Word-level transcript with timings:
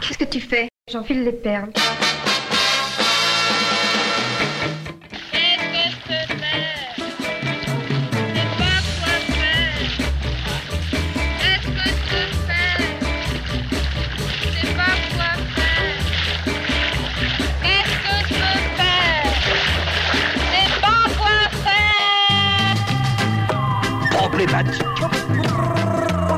Qu'est-ce 0.00 0.18
que 0.18 0.24
tu 0.24 0.40
fais? 0.40 0.68
J'enfile 0.90 1.24
les 1.24 1.32
perles. 1.32 1.70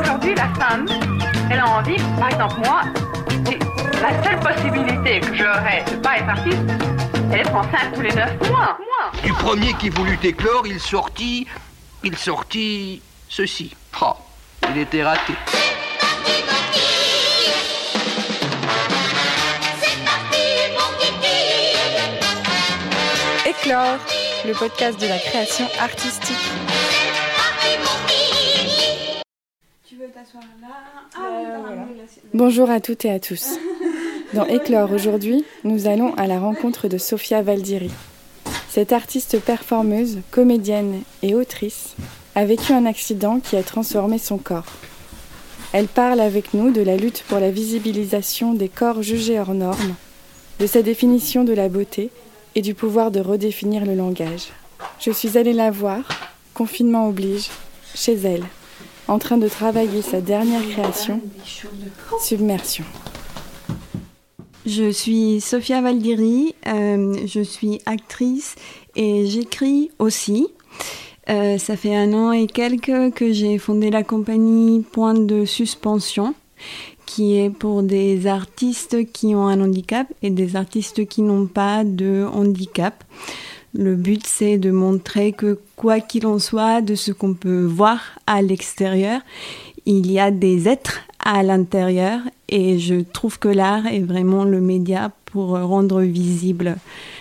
Aujourd'hui, 0.00 0.34
la 0.34 0.48
femme, 0.54 0.86
elle 1.50 1.58
a 1.58 1.68
envie, 1.68 1.96
par 2.18 2.28
exemple 2.28 2.60
moi, 2.64 2.82
la 4.02 4.22
seule 4.24 4.40
possibilité 4.40 5.20
que 5.20 5.32
j'aurais 5.32 5.84
de 5.88 5.96
pas 5.96 6.18
être 6.18 6.28
artiste, 6.28 6.58
c'est 7.14 7.36
d'être 7.36 7.54
enceinte 7.54 7.94
tous 7.94 8.00
les 8.00 8.12
neuf 8.12 8.50
mois. 8.50 8.76
Du 9.22 9.32
premier 9.34 9.72
qui 9.74 9.90
voulut 9.90 10.18
éclore, 10.24 10.66
il 10.66 10.80
sortit, 10.80 11.46
il 12.02 12.16
sortit 12.16 13.00
ceci. 13.28 13.76
Oh, 14.02 14.14
il 14.70 14.78
était 14.78 15.04
raté. 15.04 15.34
Éclore, 23.46 23.98
le 24.44 24.52
podcast 24.52 25.00
de 25.00 25.06
la 25.06 25.18
création 25.18 25.66
artistique. 25.80 26.36
Bonjour 32.34 32.68
à 32.68 32.80
toutes 32.80 33.04
et 33.04 33.12
à 33.12 33.20
tous. 33.20 33.58
Dans 34.34 34.46
Éclore 34.46 34.92
aujourd'hui, 34.92 35.44
nous 35.64 35.86
allons 35.86 36.14
à 36.14 36.26
la 36.26 36.40
rencontre 36.40 36.88
de 36.88 36.96
Sophia 36.96 37.42
Valdiri. 37.42 37.90
Cette 38.70 38.92
artiste 38.92 39.38
performeuse, 39.38 40.20
comédienne 40.30 41.02
et 41.22 41.34
autrice 41.34 41.94
a 42.34 42.44
vécu 42.44 42.72
un 42.72 42.86
accident 42.86 43.40
qui 43.40 43.56
a 43.56 43.62
transformé 43.62 44.18
son 44.18 44.38
corps. 44.38 44.72
Elle 45.72 45.86
parle 45.86 46.20
avec 46.20 46.54
nous 46.54 46.70
de 46.70 46.80
la 46.80 46.96
lutte 46.96 47.24
pour 47.28 47.40
la 47.40 47.50
visibilisation 47.50 48.54
des 48.54 48.68
corps 48.68 49.02
jugés 49.02 49.38
hors 49.38 49.54
normes, 49.54 49.94
de 50.60 50.66
sa 50.66 50.82
définition 50.82 51.44
de 51.44 51.52
la 51.52 51.68
beauté 51.68 52.10
et 52.54 52.62
du 52.62 52.74
pouvoir 52.74 53.10
de 53.10 53.20
redéfinir 53.20 53.84
le 53.84 53.94
langage. 53.94 54.48
Je 54.98 55.10
suis 55.10 55.36
allée 55.36 55.52
la 55.52 55.70
voir, 55.70 56.00
confinement 56.54 57.08
oblige, 57.08 57.50
chez 57.94 58.14
elle 58.14 58.44
en 59.08 59.18
train 59.18 59.36
de 59.36 59.48
travailler 59.48 60.00
sa 60.00 60.20
dernière 60.20 60.66
création, 60.70 61.20
Submersion. 62.20 62.84
Je 64.64 64.92
suis 64.92 65.40
Sophia 65.40 65.80
Valdiri, 65.80 66.54
euh, 66.68 67.16
je 67.26 67.40
suis 67.40 67.80
actrice 67.84 68.54
et 68.94 69.26
j'écris 69.26 69.90
aussi. 69.98 70.46
Euh, 71.28 71.58
ça 71.58 71.76
fait 71.76 71.96
un 71.96 72.12
an 72.12 72.30
et 72.30 72.46
quelques 72.46 73.12
que 73.12 73.32
j'ai 73.32 73.58
fondé 73.58 73.90
la 73.90 74.04
compagnie 74.04 74.82
Point 74.82 75.14
de 75.14 75.44
Suspension, 75.44 76.34
qui 77.06 77.38
est 77.38 77.50
pour 77.50 77.82
des 77.82 78.28
artistes 78.28 79.10
qui 79.10 79.34
ont 79.34 79.48
un 79.48 79.60
handicap 79.60 80.06
et 80.22 80.30
des 80.30 80.54
artistes 80.54 81.08
qui 81.08 81.22
n'ont 81.22 81.46
pas 81.46 81.82
de 81.82 82.24
handicap. 82.32 83.02
Le 83.74 83.96
but, 83.96 84.24
c'est 84.24 84.58
de 84.58 84.70
montrer 84.70 85.32
que 85.32 85.58
quoi 85.74 85.98
qu'il 85.98 86.24
en 86.24 86.38
soit 86.38 86.82
de 86.82 86.94
ce 86.94 87.10
qu'on 87.10 87.34
peut 87.34 87.64
voir 87.64 88.00
à 88.28 88.42
l'extérieur, 88.42 89.22
il 89.86 90.08
y 90.12 90.20
a 90.20 90.30
des 90.30 90.68
êtres 90.68 91.00
à 91.18 91.42
l'intérieur 91.42 92.20
et 92.52 92.78
je 92.78 92.96
trouve 93.00 93.38
que 93.38 93.48
l'art 93.48 93.86
est 93.86 94.00
vraiment 94.00 94.44
le 94.44 94.60
média 94.60 95.10
pour 95.24 95.58
rendre 95.58 96.02
visible 96.02 96.76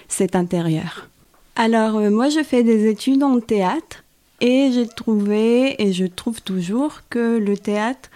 cet 0.10 0.36
intérieur. 0.36 1.08
Alors 1.56 1.96
euh, 1.98 2.10
moi 2.10 2.28
je 2.28 2.44
fais 2.44 2.64
des 2.64 2.90
études 2.90 3.23
en 3.23 3.40
théâtre 3.40 4.04
et 4.42 4.72
j'ai 4.73 4.88
trouvé 4.88 5.82
et 5.82 5.94
je 5.94 6.05
trouve 6.05 6.42
toujours 6.42 7.02
que 7.10 7.38
le 7.38 7.58
théâtre 7.58 8.10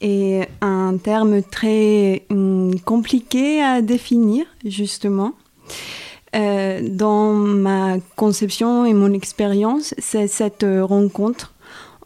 est 0.00 0.48
un 0.60 0.96
terme 0.98 1.42
très 1.42 2.24
hum, 2.30 2.78
compliqué 2.84 3.60
à 3.60 3.82
définir 3.82 4.46
justement. 4.64 5.32
Euh, 6.34 6.80
dans 6.88 7.32
ma 7.34 7.96
conception 8.16 8.86
et 8.86 8.94
mon 8.94 9.12
expérience, 9.12 9.94
c'est 9.98 10.28
cette 10.28 10.64
rencontre 10.64 11.52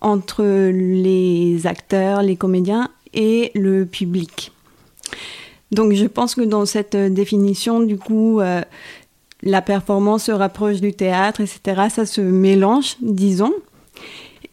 entre 0.00 0.42
les 0.70 1.66
acteurs, 1.66 2.22
les 2.22 2.36
comédiens 2.36 2.88
et 3.14 3.50
le 3.54 3.86
public. 3.86 4.52
Donc 5.72 5.92
je 5.92 6.06
pense 6.06 6.34
que 6.34 6.42
dans 6.42 6.66
cette 6.66 6.96
définition, 6.96 7.80
du 7.80 7.98
coup, 7.98 8.40
euh, 8.40 8.62
la 9.42 9.62
performance 9.62 10.24
se 10.24 10.32
rapproche 10.32 10.80
du 10.80 10.92
théâtre, 10.92 11.40
etc. 11.40 11.88
Ça 11.90 12.06
se 12.06 12.20
mélange, 12.20 12.96
disons. 13.00 13.52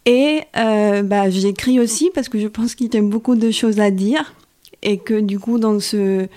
Et 0.06 0.42
euh, 0.58 1.02
bah, 1.02 1.30
j'écris 1.30 1.80
aussi 1.80 2.12
parce 2.14 2.30
que 2.30 2.40
je 2.40 2.48
pense 2.48 2.76
qu'il 2.76 2.94
y 2.94 2.98
a 2.98 3.02
beaucoup 3.02 3.36
de 3.36 3.52
choses 3.52 3.80
à 3.80 3.92
dire 3.92 4.34
et 4.82 4.98
que 4.98 5.20
du 5.20 5.40
coup, 5.40 5.60
dans 5.60 5.80
ce 5.80 6.28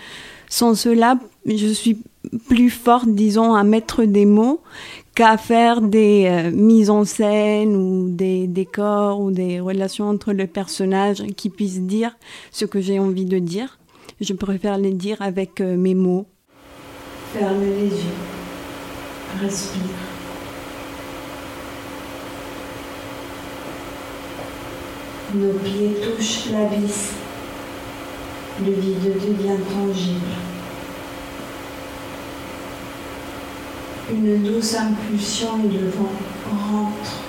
sens-là, 0.49 1.19
je 1.47 1.67
suis 1.69 1.99
plus 2.49 2.71
forte, 2.71 3.09
disons, 3.09 3.55
à 3.55 3.65
mettre 3.65 4.05
des 4.05 4.27
mots 4.27 4.61
qu'à 5.15 5.37
faire 5.39 5.81
des 5.81 6.27
euh, 6.27 6.51
mises 6.51 6.91
en 6.91 7.05
scène 7.05 7.75
ou 7.75 8.11
des 8.11 8.47
décors 8.47 9.21
ou 9.21 9.31
des 9.31 9.61
relations 9.61 10.09
entre 10.09 10.33
les 10.33 10.47
personnages 10.47 11.25
qui 11.37 11.49
puissent 11.49 11.81
dire 11.81 12.17
ce 12.53 12.67
que 12.67 12.81
j'ai 12.81 12.99
envie 12.99 13.25
de 13.25 13.39
dire. 13.39 13.79
Je 14.19 14.33
préfère 14.33 14.79
les 14.79 14.95
dire 14.95 15.21
avec 15.21 15.61
euh, 15.61 15.77
mes 15.77 15.95
mots. 15.95 16.27
Ferme 17.35 17.61
les 17.61 17.89
yeux. 17.89 18.17
Respire. 19.43 19.83
Nos 25.35 25.53
pieds 25.59 25.97
touchent 26.03 26.51
l'abysse. 26.51 27.13
Le 28.65 28.73
vide 28.73 29.03
devient 29.03 29.63
tangible. 29.71 30.21
Une 34.11 34.43
douce 34.45 34.77
impulsion 34.77 35.59
et 35.63 35.77
le 35.77 35.91
vent 35.91 36.13
rentre. 36.51 37.26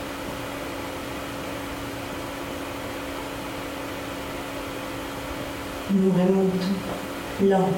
Nous 5.93 6.11
remontons, 6.11 7.43
lent. 7.43 7.69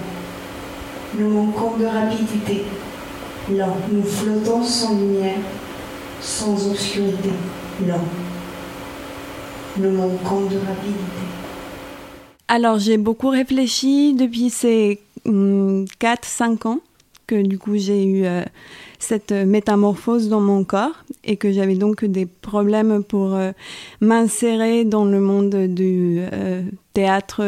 Nous 1.17 1.29
manquons 1.29 1.77
de 1.77 1.85
rapidité, 1.85 2.63
lent. 3.51 3.77
Nous 3.91 4.03
flottons 4.03 4.63
sans 4.63 4.97
lumière, 4.97 5.37
sans 6.19 6.71
obscurité, 6.71 7.29
lent. 7.87 8.03
Nous 9.77 9.91
manquons 9.91 10.41
de 10.41 10.57
rapidité. 10.57 11.19
Alors 12.47 12.79
j'ai 12.79 12.97
beaucoup 12.97 13.29
réfléchi 13.29 14.15
depuis 14.15 14.49
ces 14.49 14.99
4-5 15.25 15.29
hum, 15.29 16.57
ans 16.65 16.79
que 17.27 17.43
du 17.43 17.59
coup 17.59 17.77
j'ai 17.77 18.03
eu 18.03 18.25
euh, 18.25 18.43
cette 18.99 19.31
métamorphose 19.31 20.29
dans 20.29 20.41
mon 20.41 20.63
corps 20.63 21.03
et 21.23 21.37
que 21.37 21.51
j'avais 21.51 21.75
donc 21.75 22.05
des 22.05 22.25
problèmes 22.25 23.03
pour 23.03 23.33
euh, 23.33 23.51
m'insérer 24.01 24.85
dans 24.85 25.05
le 25.05 25.19
monde 25.19 25.55
du 25.67 26.19
euh, 26.19 26.61
théâtre 26.93 27.43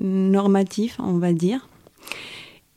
normatif, 0.00 0.96
on 0.98 1.18
va 1.18 1.32
dire. 1.32 1.68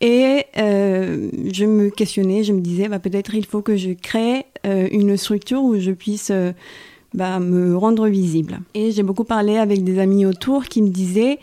Et 0.02 0.46
je 0.56 1.66
me 1.66 1.90
questionnais, 1.90 2.44
je 2.44 2.52
me 2.52 2.60
disais, 2.60 2.90
bah, 2.90 3.00
peut-être 3.00 3.34
il 3.34 3.46
faut 3.46 3.62
que 3.62 3.78
je 3.78 3.92
crée 3.92 4.46
une 4.64 5.16
structure 5.16 5.64
où 5.64 5.80
je 5.80 5.92
puisse 5.92 6.32
bah, 7.16 7.40
me 7.40 7.78
rendre 7.78 8.08
visible. 8.08 8.60
Et 8.74 8.92
j'ai 8.92 9.02
beaucoup 9.02 9.24
parlé 9.24 9.58
avec 9.58 9.84
des 9.84 10.00
amis 10.00 10.26
autour 10.26 10.66
qui 10.66 10.82
me 10.82 10.90
disaient, 10.90 11.40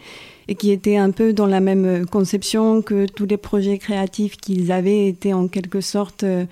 et 0.48 0.54
qui 0.54 0.70
étaient 0.70 0.96
un 0.96 1.10
peu 1.10 1.32
dans 1.32 1.46
la 1.46 1.60
même 1.60 2.06
conception 2.06 2.82
que 2.82 3.06
tous 3.06 3.26
les 3.26 3.36
projets 3.36 3.78
créatifs 3.78 4.36
qu'ils 4.36 4.72
avaient 4.72 5.06
été 5.08 5.32
en 5.34 5.48
quelque 5.48 5.80
sorte 5.80 6.24
euh, 6.24 6.44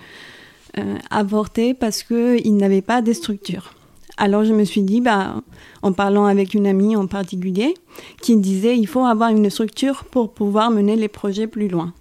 euh, 0.77 0.95
avortés 1.09 1.73
parce 1.73 2.03
qu'ils 2.03 2.55
n'avaient 2.55 2.81
pas 2.81 3.01
de 3.01 3.13
structure. 3.13 3.73
Alors 4.17 4.43
je 4.43 4.53
me 4.53 4.63
suis 4.63 4.83
dit, 4.83 5.01
bah, 5.01 5.41
en 5.81 5.93
parlant 5.93 6.25
avec 6.25 6.53
une 6.53 6.67
amie 6.67 6.95
en 6.95 7.07
particulier, 7.07 7.73
qui 8.21 8.37
disait 8.37 8.77
il 8.77 8.87
faut 8.87 9.03
avoir 9.03 9.29
une 9.29 9.49
structure 9.49 10.05
pour 10.05 10.31
pouvoir 10.31 10.71
mener 10.71 10.95
les 10.95 11.07
projets 11.07 11.47
plus 11.47 11.67
loin. 11.67 11.93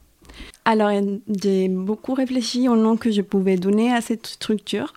Alors 0.65 0.91
j'ai 1.43 1.69
beaucoup 1.69 2.15
réfléchi 2.15 2.69
au 2.69 2.77
nom 2.77 2.97
que 2.97 3.11
je 3.11 3.23
pouvais 3.23 3.57
donner 3.57 3.93
à 3.93 4.01
cette 4.01 4.27
structure. 4.27 4.93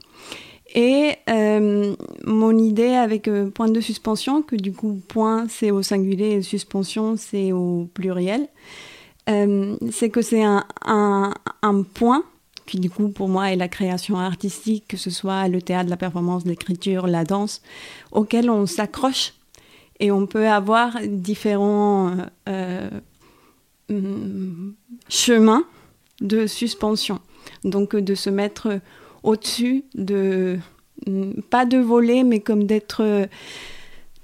Et 0.73 1.17
euh, 1.29 1.95
mon 2.25 2.57
idée 2.57 2.93
avec 2.95 3.27
euh, 3.27 3.49
point 3.49 3.69
de 3.69 3.79
suspension, 3.79 4.41
que 4.41 4.55
du 4.55 4.73
coup 4.73 4.99
point 5.07 5.45
c'est 5.47 5.69
au 5.69 5.83
singulier 5.83 6.31
et 6.31 6.41
suspension 6.41 7.15
c'est 7.15 7.51
au 7.51 7.87
pluriel, 7.93 8.47
euh, 9.29 9.77
c'est 9.91 10.09
que 10.09 10.23
c'est 10.23 10.43
un, 10.43 10.65
un, 10.83 11.83
point 11.93 12.23
qui 12.65 12.79
du 12.79 12.89
coup 12.89 13.09
pour 13.09 13.29
moi 13.29 13.51
est 13.51 13.55
la 13.55 13.67
création 13.67 14.17
artistique, 14.17 14.85
que 14.87 14.97
ce 14.97 15.11
soit 15.11 15.47
le 15.47 15.61
théâtre, 15.61 15.91
la 15.91 15.97
performance, 15.97 16.43
l'écriture, 16.45 17.05
la 17.05 17.23
danse, 17.23 17.61
auquel 18.11 18.49
on 18.49 18.65
s'accroche 18.65 19.33
et 19.99 20.11
on 20.11 20.25
peut 20.25 20.47
avoir 20.47 20.97
différents 21.07 22.17
hum, 23.89 24.73
chemin 25.07 25.65
de 26.19 26.47
suspension. 26.47 27.19
Donc 27.63 27.95
de 27.95 28.15
se 28.15 28.31
mettre 28.31 28.79
au-dessus, 29.23 29.85
de 29.95 30.59
pas 31.49 31.65
de 31.65 31.77
voler, 31.77 32.23
mais 32.23 32.39
comme 32.39 32.63
d'être 32.65 33.27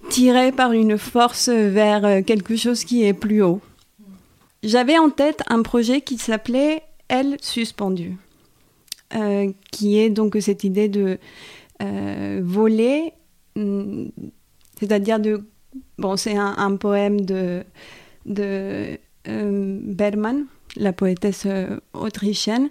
tiré 0.09 0.51
par 0.51 0.71
une 0.71 0.97
force 0.97 1.49
vers 1.49 2.23
quelque 2.23 2.55
chose 2.55 2.85
qui 2.85 3.03
est 3.03 3.13
plus 3.13 3.41
haut. 3.41 3.59
J'avais 4.63 4.97
en 4.97 5.09
tête 5.09 5.41
un 5.47 5.61
projet 5.61 6.01
qui 6.01 6.17
s'appelait 6.17 6.81
Elle 7.07 7.37
suspendue, 7.41 8.17
euh, 9.15 9.51
qui 9.71 9.97
est 9.97 10.09
donc 10.09 10.35
cette 10.41 10.63
idée 10.63 10.89
de 10.89 11.17
euh, 11.81 12.41
voler, 12.43 13.13
mm, 13.55 14.07
c'est-à-dire 14.79 15.19
de... 15.19 15.43
Bon, 15.97 16.17
c'est 16.17 16.35
un, 16.35 16.75
poème 16.77 17.21
de, 17.21 17.63
de 18.25 18.97
euh, 19.27 19.79
Berman, 19.81 20.45
la 20.75 20.93
poétesse 20.93 21.45
autrichienne, 21.93 22.69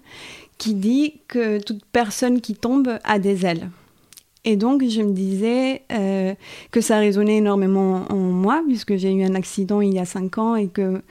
qui 0.58 0.74
dit 0.74 1.20
que 1.28 1.58
toute 1.58 1.84
personne 1.86 2.40
qui 2.40 2.54
tombe 2.54 2.98
a 3.04 3.18
des 3.18 3.46
ailes. 3.46 3.70
Et 4.44 4.56
donc, 4.56 4.84
je 4.86 5.02
me 5.02 5.12
disais 5.12 5.82
euh, 5.92 6.34
que 6.70 6.80
ça 6.80 6.98
résonnait 6.98 7.38
énormément 7.38 8.04
en 8.10 8.16
moi, 8.16 8.62
puisque 8.66 8.96
j'ai 8.96 9.12
eu 9.12 9.22
un 9.24 9.34
accident 9.34 9.80
il 9.80 9.94
y 9.94 9.98
a 9.98 10.04
cinq 10.04 10.38
ans 10.38 10.56
et 10.56 10.68
que 10.68 11.02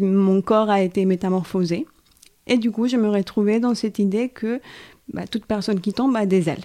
mon 0.00 0.40
corps 0.40 0.70
a 0.70 0.82
été 0.82 1.04
métamorphosé. 1.04 1.86
Et 2.46 2.58
du 2.58 2.70
coup, 2.70 2.86
je 2.86 2.96
me 2.96 3.10
retrouvais 3.10 3.60
dans 3.60 3.74
cette 3.74 3.98
idée 3.98 4.28
que 4.28 4.60
bah, 5.12 5.26
toute 5.26 5.46
personne 5.46 5.80
qui 5.80 5.92
tombe 5.92 6.16
a 6.16 6.26
des 6.26 6.48
ailes. 6.48 6.64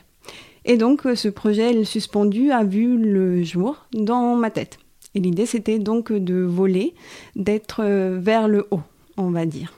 Et 0.63 0.77
donc, 0.77 1.01
ce 1.15 1.27
projet 1.27 1.73
le 1.73 1.83
suspendu 1.83 2.51
a 2.51 2.63
vu 2.63 2.97
le 2.97 3.43
jour 3.43 3.85
dans 3.93 4.35
ma 4.35 4.51
tête. 4.51 4.77
Et 5.15 5.19
l'idée, 5.19 5.45
c'était 5.45 5.79
donc 5.79 6.13
de 6.13 6.41
voler, 6.41 6.93
d'être 7.35 7.81
euh, 7.83 8.19
vers 8.21 8.47
le 8.47 8.67
haut, 8.71 8.81
on 9.17 9.31
va 9.31 9.45
dire. 9.45 9.73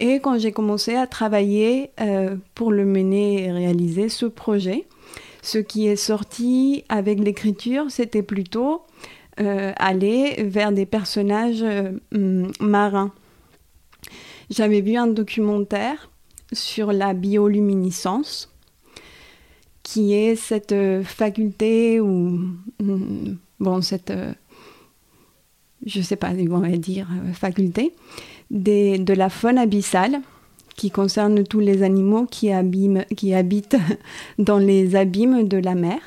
Et 0.00 0.20
quand 0.20 0.38
j'ai 0.38 0.52
commencé 0.52 0.94
à 0.94 1.06
travailler 1.06 1.90
euh, 2.00 2.36
pour 2.54 2.70
le 2.70 2.84
mener 2.84 3.44
et 3.44 3.52
réaliser 3.52 4.08
ce 4.08 4.26
projet, 4.26 4.86
ce 5.42 5.58
qui 5.58 5.86
est 5.86 5.96
sorti 5.96 6.84
avec 6.88 7.18
l'écriture, 7.18 7.86
c'était 7.90 8.22
plutôt 8.22 8.82
euh, 9.40 9.72
aller 9.76 10.42
vers 10.42 10.72
des 10.72 10.86
personnages 10.86 11.62
euh, 11.62 11.92
mm, 12.12 12.50
marins. 12.60 13.12
J'avais 14.50 14.80
vu 14.80 14.96
un 14.96 15.06
documentaire 15.06 16.10
sur 16.52 16.92
la 16.92 17.14
bioluminescence, 17.14 18.52
qui 19.82 20.12
est 20.12 20.36
cette 20.36 20.74
faculté 21.04 22.00
ou 22.00 22.40
mm, 22.80 23.36
bon 23.60 23.80
cette 23.80 24.12
je 25.84 26.00
sais 26.00 26.16
pas 26.16 26.32
on 26.50 26.58
va 26.58 26.68
dire 26.76 27.08
faculté 27.32 27.92
de 28.50 29.12
la 29.12 29.28
faune 29.28 29.58
abyssale 29.58 30.20
qui 30.76 30.90
concerne 30.90 31.42
tous 31.44 31.60
les 31.60 31.82
animaux 31.82 32.26
qui, 32.26 32.50
qui 33.16 33.34
habitent 33.34 33.76
dans 34.38 34.58
les 34.58 34.94
abîmes 34.94 35.48
de 35.48 35.56
la 35.56 35.74
mer 35.74 35.98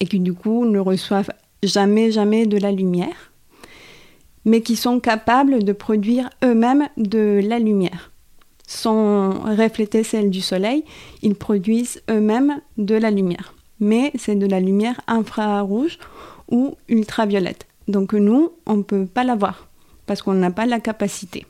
et 0.00 0.06
qui 0.06 0.20
du 0.20 0.34
coup 0.34 0.64
ne 0.66 0.78
reçoivent 0.78 1.30
jamais, 1.62 2.10
jamais 2.10 2.46
de 2.46 2.58
la 2.58 2.72
lumière, 2.72 3.32
mais 4.44 4.60
qui 4.60 4.76
sont 4.76 5.00
capables 5.00 5.64
de 5.64 5.72
produire 5.72 6.30
eux-mêmes 6.44 6.88
de 6.96 7.40
la 7.42 7.58
lumière. 7.58 8.10
Sans 8.66 9.30
refléter 9.56 10.02
celle 10.02 10.30
du 10.30 10.40
soleil, 10.40 10.84
ils 11.22 11.36
produisent 11.36 12.02
eux-mêmes 12.10 12.60
de 12.78 12.96
la 12.96 13.10
lumière. 13.10 13.54
Mais 13.78 14.10
c'est 14.16 14.34
de 14.34 14.46
la 14.46 14.58
lumière 14.58 15.00
infrarouge 15.06 15.98
ou 16.50 16.76
ultraviolette. 16.88 17.66
Donc 17.86 18.12
nous, 18.12 18.50
on 18.66 18.78
ne 18.78 18.82
peut 18.82 19.06
pas 19.06 19.22
la 19.22 19.36
voir 19.36 19.65
parce 20.06 20.22
qu'on 20.22 20.34
n'a 20.34 20.50
pas 20.50 20.66
la 20.66 20.80
capacité. 20.80 21.46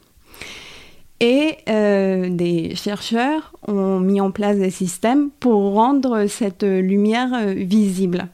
Et 1.20 1.56
euh, 1.68 2.28
des 2.28 2.74
chercheurs 2.74 3.52
ont 3.66 4.00
mis 4.00 4.20
en 4.20 4.30
place 4.30 4.58
des 4.58 4.70
systèmes 4.70 5.30
pour 5.40 5.72
rendre 5.74 6.26
cette 6.26 6.62
lumière 6.62 7.32
euh, 7.34 7.54
visible. 7.54 8.28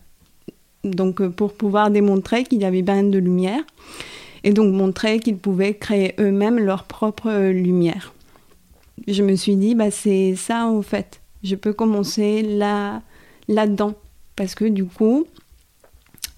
Donc 0.82 1.20
euh, 1.20 1.28
pour 1.30 1.52
pouvoir 1.52 1.90
démontrer 1.92 2.42
qu'il 2.42 2.60
y 2.60 2.64
avait 2.64 2.82
bien 2.82 3.04
de 3.04 3.18
lumière 3.18 3.62
et 4.42 4.52
donc 4.52 4.74
montrer 4.74 5.20
qu'ils 5.20 5.36
pouvaient 5.36 5.74
créer 5.74 6.14
eux-mêmes 6.18 6.58
leur 6.58 6.84
propre 6.84 7.50
lumière. 7.50 8.12
Je 9.06 9.22
me 9.22 9.36
suis 9.36 9.54
dit, 9.54 9.76
bah, 9.76 9.92
c'est 9.92 10.34
ça 10.34 10.66
en 10.66 10.82
fait. 10.82 11.20
Je 11.44 11.54
peux 11.54 11.72
commencer 11.72 12.42
là, 12.42 13.02
là-dedans. 13.46 13.94
Parce 14.34 14.54
que 14.56 14.64
du 14.64 14.84
coup, 14.84 15.26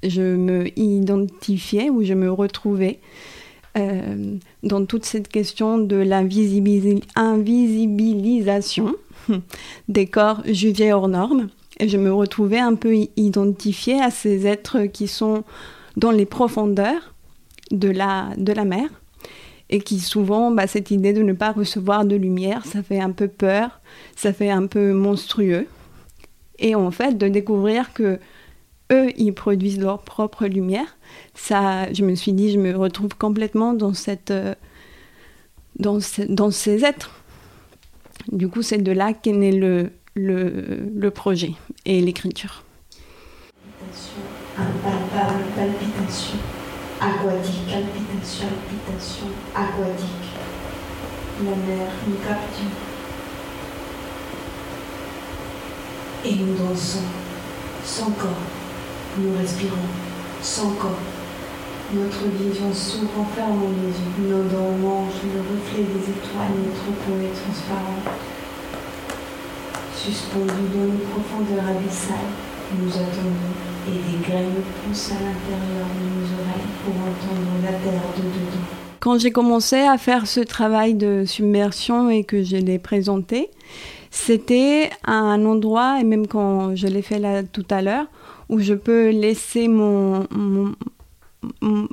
je 0.03 0.21
me 0.21 0.79
identifiais 0.79 1.89
ou 1.89 2.03
je 2.03 2.13
me 2.13 2.31
retrouvais 2.31 2.99
euh, 3.77 4.37
dans 4.63 4.87
toute 4.87 5.05
cette 5.05 5.29
question 5.29 5.79
de 5.79 5.97
l'invisibilisation 5.97 8.95
des 9.89 10.07
corps 10.07 10.43
jugés 10.47 10.93
hors 10.93 11.09
normes. 11.09 11.49
Et 11.81 11.89
je 11.89 11.99
me 11.99 12.13
retrouvais 12.13 12.61
un 12.61 12.77
peu 12.77 12.95
identifiée 13.17 14.01
à 14.01 14.11
ces 14.11 14.47
êtres 14.47 14.87
qui 14.87 15.09
sont 15.09 15.43
dans 15.97 16.13
les 16.13 16.27
profondeurs 16.27 17.15
de 17.71 17.89
la, 17.89 18.31
de 18.37 18.53
la 18.53 18.65
mer 18.65 18.89
et 19.71 19.81
qui 19.81 19.99
souvent, 19.99 20.51
bah, 20.51 20.67
cette 20.67 20.91
idée 20.91 21.13
de 21.13 21.23
ne 21.23 21.33
pas 21.33 21.53
recevoir 21.53 22.05
de 22.05 22.17
lumière, 22.17 22.65
ça 22.65 22.83
fait 22.83 23.01
un 23.01 23.11
peu 23.11 23.29
peur, 23.29 23.81
ça 24.15 24.33
fait 24.33 24.51
un 24.51 24.67
peu 24.67 24.93
monstrueux. 24.93 25.67
Et 26.59 26.75
en 26.75 26.91
fait, 26.91 27.19
de 27.19 27.29
découvrir 27.29 27.93
que 27.93 28.19
eux, 28.93 29.11
ils 29.17 29.33
produisent 29.33 29.81
leur 29.81 30.03
propre 30.03 30.47
lumière, 30.47 30.97
ça, 31.35 31.93
je 31.93 32.05
me 32.05 32.15
suis 32.15 32.33
dit, 32.33 32.53
je 32.53 32.59
me 32.59 32.77
retrouve 32.77 33.17
complètement 33.17 33.73
dans, 33.73 33.95
cette, 33.95 34.31
euh, 34.31 34.55
dans, 35.79 36.01
ces 36.01 36.85
êtres. 36.85 37.11
Du 38.31 38.49
coup, 38.49 38.63
c'est 38.63 38.79
de 38.79 38.93
là 38.93 39.13
qu'est 39.13 39.33
né 39.33 39.53
le 39.53 41.11
projet 41.11 41.53
et 41.85 42.01
l'écriture. 42.01 42.65
Impalpable 44.57 45.45
palpitation, 45.57 46.39
aquatique, 47.01 47.67
palpitation, 47.67 48.47
palpitation, 48.49 49.27
aquatique. 49.55 50.31
La 51.45 51.51
mer 51.51 51.91
nous 52.07 52.17
capture. 52.17 52.65
Et 56.25 56.37
nous 56.37 56.55
dansons 56.55 57.01
sans 57.85 58.11
corps. 58.13 58.64
Nous 59.17 59.39
respirons 59.39 59.89
sans 60.43 60.71
corps. 60.71 60.99
Notre 61.95 62.27
vision 62.37 62.73
s'ouvre 62.73 63.21
en 63.21 63.25
fermant 63.27 63.71
les 63.71 63.89
yeux. 63.89 64.29
Nos 64.29 64.43
dents 64.51 64.77
mangent 64.83 65.23
le 65.23 65.41
reflet 65.41 65.85
des 65.85 66.11
étoiles, 66.11 66.57
notre 66.59 66.91
peau 67.05 67.15
est 67.23 67.35
transparente. 67.35 68.11
Suspendus 69.95 70.69
dans 70.75 70.93
les 70.93 71.05
profondeurs 71.13 71.77
abyssales, 71.77 72.35
nous 72.77 72.91
attendons 72.91 73.55
et 73.87 73.91
des 73.91 74.27
graines 74.27 74.63
poussent 74.83 75.13
à 75.13 75.15
l'intérieur 75.15 75.87
de 75.95 76.07
nos 76.11 76.27
oreilles 76.41 76.73
pour 76.85 76.95
entendre 76.95 77.51
la 77.63 77.73
terre 77.73 78.03
de 78.17 78.23
dedans. 78.23 78.67
Quand 79.01 79.19
j'ai 79.19 79.31
commencé 79.31 79.77
à 79.77 79.99
faire 79.99 80.27
ce 80.27 80.41
travail 80.41 80.95
de 80.95 81.25
submersion 81.27 82.09
et 82.09 82.25
que 82.25 82.43
je 82.43 82.57
l'ai 82.57 82.79
présenté, 82.79 83.51
c'était 84.11 84.91
un 85.05 85.45
endroit, 85.45 85.99
et 86.01 86.05
même 86.05 86.27
quand 86.27 86.75
je 86.75 86.87
l'ai 86.87 87.03
fait 87.03 87.19
là 87.19 87.43
tout 87.43 87.67
à 87.69 87.83
l'heure, 87.83 88.07
où 88.49 88.59
je 88.59 88.75
peux 88.75 89.11
laisser 89.11 89.69
mon, 89.69 90.27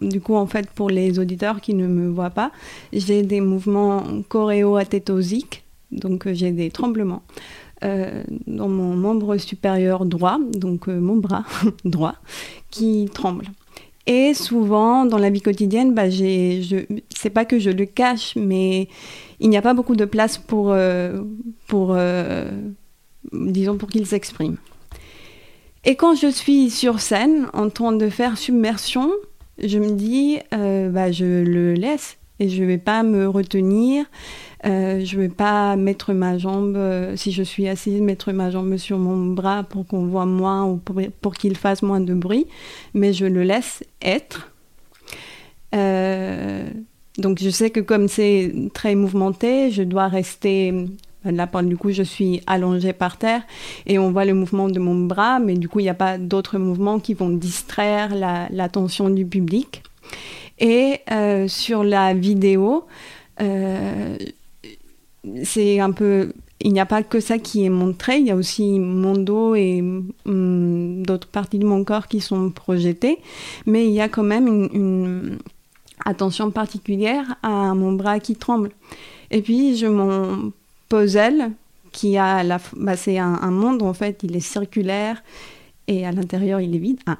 du 0.02 0.22
coup 0.22 0.36
en 0.36 0.46
fait 0.46 0.70
pour 0.70 0.90
les 0.90 1.20
auditeurs 1.20 1.62
qui 1.62 1.74
ne 1.74 1.88
me 1.88 2.10
voient 2.10 2.30
pas, 2.30 2.52
j'ai 2.94 3.24
des 3.24 3.42
mouvements 3.42 4.04
choréo-athétosiques, 4.30 5.64
donc 5.92 6.28
euh, 6.28 6.34
j'ai 6.34 6.52
des 6.52 6.70
tremblements. 6.70 7.24
Euh, 7.84 8.22
dans 8.46 8.70
mon 8.70 8.96
membre 8.96 9.38
supérieur 9.38 10.06
droit, 10.06 10.38
donc 10.54 10.88
euh, 10.88 11.00
mon 11.00 11.16
bras 11.16 11.46
droit, 11.86 12.14
qui 12.70 13.10
tremble. 13.12 13.46
Et 14.06 14.36
souvent, 14.36 15.06
dans 15.06 15.18
la 15.18 15.32
vie 15.32 15.42
quotidienne, 15.42 15.96
bah, 15.96 16.10
c'est 16.12 17.30
pas 17.32 17.46
que 17.46 17.58
je 17.58 17.72
le 17.72 17.86
cache, 17.86 18.36
mais 18.36 18.88
il 19.40 19.50
n'y 19.50 19.58
a 19.58 19.62
pas 19.62 19.74
beaucoup 19.74 19.96
de 19.96 20.06
place 20.06 20.38
pour, 20.40 20.76
pour 21.68 21.96
disons, 23.32 23.78
pour 23.78 23.90
qu'il 23.90 24.08
s'exprime. 24.08 24.58
Et 25.84 25.96
quand 25.96 26.14
je 26.16 26.28
suis 26.28 26.70
sur 26.70 27.00
scène 27.00 27.48
en 27.54 27.70
train 27.70 27.92
de 27.92 28.10
faire 28.10 28.38
submersion, 28.38 29.10
je 29.58 29.80
me 29.80 29.94
dis, 29.94 30.40
euh, 30.54 30.90
bah, 30.90 31.12
je 31.12 31.26
le 31.26 31.74
laisse 31.74 32.18
et 32.40 32.50
je 32.50 32.62
ne 32.62 32.68
vais 32.68 32.78
pas 32.78 33.02
me 33.02 33.28
retenir. 33.28 34.06
Euh, 34.66 35.04
je 35.04 35.16
ne 35.16 35.22
vais 35.22 35.30
pas 35.30 35.76
mettre 35.76 36.14
ma 36.14 36.38
jambe, 36.38 36.76
euh, 36.76 37.16
si 37.16 37.32
je 37.32 37.42
suis 37.42 37.68
assise, 37.68 38.00
mettre 38.00 38.32
ma 38.32 38.52
jambe 38.52 38.78
sur 38.78 39.00
mon 39.00 39.34
bras 39.34 39.64
pour 39.64 39.88
qu'on 39.88 40.06
voit 40.06 40.28
moins 40.28 40.66
ou 40.66 40.78
pour, 40.78 41.02
pour 41.20 41.34
qu'il 41.34 41.58
fasse 41.58 41.82
moins 41.82 42.00
de 42.00 42.14
bruit, 42.14 42.46
mais 42.94 43.12
je 43.12 43.26
le 43.26 43.42
laisse 43.42 43.84
être. 44.04 44.52
donc 47.18 47.40
je 47.42 47.50
sais 47.50 47.72
que 47.72 47.80
comme 47.80 48.08
c'est 48.08 48.54
très 48.76 48.94
mouvementé, 48.94 49.72
je 49.72 49.82
dois 49.82 50.08
rester 50.08 50.74
Là, 51.24 51.48
du 51.64 51.78
coup, 51.78 51.92
je 51.92 52.04
suis 52.04 52.42
allongée 52.48 52.94
par 52.94 53.18
terre 53.18 53.44
et 53.86 54.00
on 54.00 54.12
voit 54.12 54.26
le 54.26 54.34
mouvement 54.34 54.70
de 54.70 54.80
mon 54.80 54.96
bras, 55.06 55.40
mais 55.40 55.56
du 55.56 55.70
coup, 55.70 55.80
il 55.80 55.84
n'y 55.84 55.90
a 55.90 55.94
pas 55.94 56.18
d'autres 56.18 56.58
mouvements 56.58 57.00
qui 57.00 57.14
vont 57.14 57.30
distraire 57.30 58.16
l'attention 58.50 59.10
du 59.10 59.26
public. 59.26 59.84
Et 60.60 61.02
sur 61.48 61.84
la 61.84 62.14
vidéo, 62.14 62.86
c'est 65.44 65.80
un 65.80 65.92
peu 65.92 66.34
il 66.64 66.74
n'y 66.74 66.80
a 66.80 66.86
pas 66.86 67.04
que 67.04 67.20
ça 67.20 67.38
qui 67.38 67.66
est 67.66 67.70
montré, 67.70 68.18
il 68.18 68.28
y 68.28 68.32
a 68.32 68.36
aussi 68.36 68.80
mon 68.80 69.14
dos 69.14 69.56
et 69.56 69.82
hum, 70.26 71.04
d'autres 71.06 71.28
parties 71.28 71.60
de 71.60 71.66
mon 71.66 71.84
corps 71.84 72.08
qui 72.08 72.22
sont 72.22 72.50
projetées, 72.50 73.20
mais 73.66 73.86
il 73.86 73.92
y 73.92 74.02
a 74.02 74.10
quand 74.10 74.24
même 74.24 74.48
une, 74.48 75.40
attention 76.06 76.52
particulière 76.52 77.36
à 77.44 77.74
mon 77.74 77.94
bras 77.94 78.20
qui 78.20 78.36
tremble. 78.36 78.72
Et 79.30 79.42
puis 79.42 79.78
je 79.78 79.88
mon 79.88 80.52
puzzle 80.92 81.52
qui 81.94 82.18
a 82.18 82.44
la, 82.44 82.60
bah, 82.76 82.98
c'est 82.98 83.18
un, 83.18 83.52
monde 83.52 83.82
en 83.82 83.94
fait, 83.94 84.24
il 84.24 84.36
est 84.36 84.42
circulaire 84.42 85.24
et 85.88 86.06
à 86.06 86.12
l'intérieur 86.12 86.60
il 86.60 86.76
est 86.76 86.80
vide. 86.80 87.00
Ah. 87.08 87.18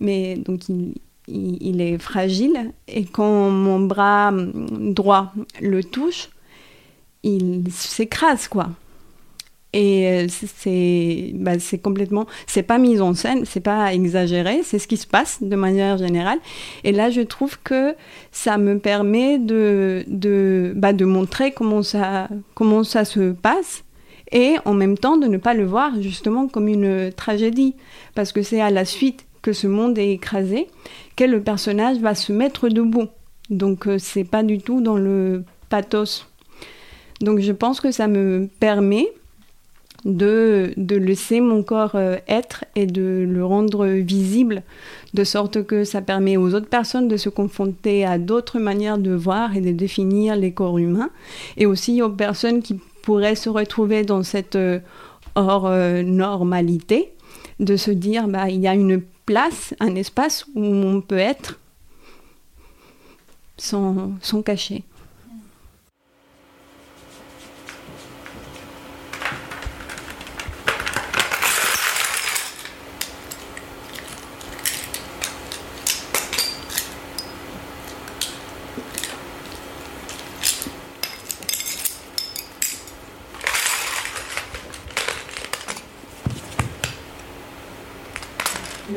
Mais 0.00 0.36
donc 0.36 0.62
il, 0.68 1.80
est 1.80 1.98
fragile 1.98 2.72
et 2.88 3.04
quand 3.04 3.50
mon 3.50 3.80
bras 3.80 4.28
hum, 4.28 4.92
droit 4.92 5.32
le 5.60 5.84
touche, 5.84 6.30
il 7.22 7.70
s'écrase 7.70 8.48
quoi. 8.48 8.70
Et 9.72 10.06
euh, 10.06 10.26
c'est 10.28 11.32
bah, 11.34 11.52
complètement, 11.82 12.26
c'est 12.46 12.62
pas 12.62 12.78
mis 12.78 13.00
en 13.00 13.14
scène, 13.14 13.44
c'est 13.46 13.60
pas 13.60 13.94
exagéré, 13.94 14.60
c'est 14.62 14.78
ce 14.78 14.86
qui 14.86 14.98
se 14.98 15.06
passe 15.06 15.42
de 15.42 15.56
manière 15.56 15.96
générale. 15.96 16.38
Et 16.84 16.92
là, 16.92 17.10
je 17.10 17.22
trouve 17.22 17.58
que 17.62 17.94
ça 18.32 18.58
me 18.58 18.78
permet 18.78 19.38
de, 19.38 20.04
de, 20.08 20.72
bah, 20.76 20.92
de 20.92 21.06
montrer 21.06 21.52
comment 21.52 21.82
ça, 21.82 22.28
comment 22.54 22.84
ça 22.84 23.04
se 23.04 23.32
passe 23.32 23.84
et 24.32 24.56
en 24.64 24.74
même 24.74 24.96
temps 24.96 25.18
de 25.18 25.26
ne 25.26 25.36
pas 25.36 25.54
le 25.54 25.64
voir 25.64 25.92
justement 26.00 26.48
comme 26.48 26.68
une 26.68 27.12
tragédie. 27.12 27.74
Parce 28.14 28.32
que 28.32 28.42
c'est 28.42 28.60
à 28.60 28.70
la 28.70 28.84
suite 28.84 29.26
que 29.42 29.52
ce 29.52 29.66
monde 29.66 29.98
est 29.98 30.12
écrasé 30.12 30.68
que 31.16 31.24
le 31.24 31.42
personnage 31.42 31.98
va 31.98 32.14
se 32.14 32.32
mettre 32.32 32.68
debout. 32.68 33.08
Donc 33.50 33.86
euh, 33.86 33.98
c'est 33.98 34.24
pas 34.24 34.42
du 34.42 34.58
tout 34.58 34.80
dans 34.80 34.96
le 34.96 35.44
pathos. 35.68 36.28
Donc 37.20 37.40
je 37.40 37.52
pense 37.52 37.80
que 37.80 37.90
ça 37.90 38.08
me 38.08 38.48
permet 38.60 39.12
de, 40.04 40.74
laisser 40.76 41.40
mon 41.40 41.62
corps 41.62 41.94
euh, 41.94 42.16
être 42.28 42.64
et 42.74 42.86
de 42.86 43.26
le 43.28 43.44
rendre 43.44 43.86
visible, 43.86 44.62
de 45.14 45.24
sorte 45.24 45.64
que 45.64 45.84
ça 45.84 46.00
permet 46.00 46.36
aux 46.36 46.54
autres 46.54 46.68
personnes 46.68 47.08
de 47.08 47.16
se 47.16 47.28
confronter 47.28 48.04
à 48.04 48.18
d'autres 48.18 48.58
manières 48.58 48.98
de 48.98 49.12
voir 49.12 49.56
et 49.56 49.60
de 49.60 49.70
définir 49.70 50.36
les 50.36 50.52
corps 50.52 50.78
humains, 50.78 51.10
et 51.56 51.66
aussi 51.66 52.02
aux 52.02 52.10
personnes 52.10 52.62
qui 52.62 52.80
pourraient 53.02 53.36
se 53.36 53.48
retrouver 53.48 54.02
dans 54.04 54.22
cette 54.22 54.56
euh, 54.56 54.80
hors 55.34 55.66
euh, 55.66 56.02
de 57.60 57.76
se 57.76 57.90
dire 57.90 58.28
bah, 58.28 58.48
il 58.50 58.60
y 58.60 58.68
a 58.68 58.74
une 58.74 59.02
place, 59.26 59.74
un 59.80 59.94
espace 59.94 60.46
où 60.54 60.64
on 60.64 61.00
peut 61.00 61.18
être 61.18 61.58
sans, 63.56 64.12
sans 64.20 64.42
cacher. 64.42 64.82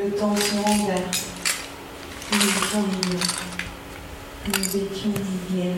Le 0.06 0.12
temps 0.12 0.36
se 0.36 0.54
renverse. 0.54 1.24
Nous 2.30 2.38
étions 2.38 2.84
Nous 4.46 4.76
étions 4.76 5.10
rivières, 5.50 5.74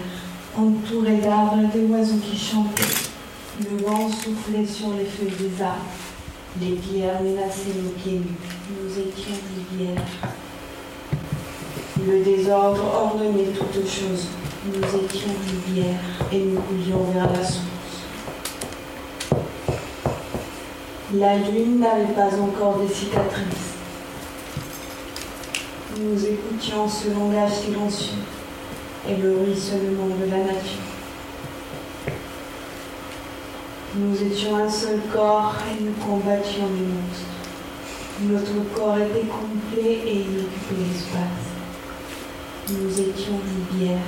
entourés 0.54 1.16
d'arbres 1.16 1.60
et 1.62 1.78
des 1.78 1.86
oiseaux 1.86 2.18
qui 2.18 2.36
chantaient. 2.36 2.82
Le 3.58 3.82
vent 3.82 4.10
soufflait 4.10 4.66
sur 4.66 4.88
les 4.98 5.06
feuilles 5.06 5.48
des 5.48 5.62
arbres. 5.62 5.78
Les 6.60 6.72
pierres 6.72 7.22
menaçaient 7.22 7.80
nos 7.82 7.88
pieds 7.90 8.18
nus. 8.18 8.36
Nous 8.70 9.00
étions 9.00 9.32
rivières. 9.70 10.04
Le 12.06 12.22
désordre 12.22 12.84
ordonnait 12.84 13.52
toutes 13.56 13.88
choses. 13.88 14.26
Nous 14.66 14.76
étions 14.76 15.32
rivières 15.46 16.00
et 16.30 16.40
nous 16.40 16.60
coulions 16.60 17.04
vers 17.14 17.32
la 17.32 17.42
source. 17.42 17.62
La 21.14 21.36
lune 21.36 21.80
n'avait 21.80 22.12
pas 22.12 22.38
encore 22.38 22.80
des 22.80 22.92
cicatrices. 22.94 23.57
Nous 26.00 26.24
écoutions 26.24 26.88
ce 26.88 27.08
langage 27.10 27.54
silencieux 27.54 28.22
et 29.08 29.16
le 29.16 29.36
ruissellement 29.36 30.06
de 30.06 30.30
la 30.30 30.44
nature. 30.44 30.78
Nous 33.96 34.22
étions 34.22 34.54
un 34.54 34.70
seul 34.70 35.00
corps 35.12 35.56
et 35.68 35.82
nous 35.82 35.94
combattions 35.94 36.68
les 36.76 36.86
monstres. 36.86 37.26
Notre 38.20 38.74
corps 38.76 38.96
était 38.98 39.26
complet 39.26 39.98
et 40.06 40.20
il 40.20 40.38
occupait 40.38 40.84
l'espace. 40.88 41.48
Nous 42.70 43.00
étions 43.00 43.40
rivières. 43.72 43.98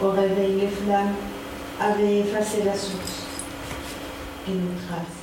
Au 0.00 0.10
réveil, 0.10 0.60
les 0.60 0.68
flammes 0.68 1.16
avaient 1.80 2.20
effacé 2.20 2.62
la 2.62 2.74
source 2.74 3.24
et 4.46 4.52
nos 4.52 4.86
traces. 4.86 5.16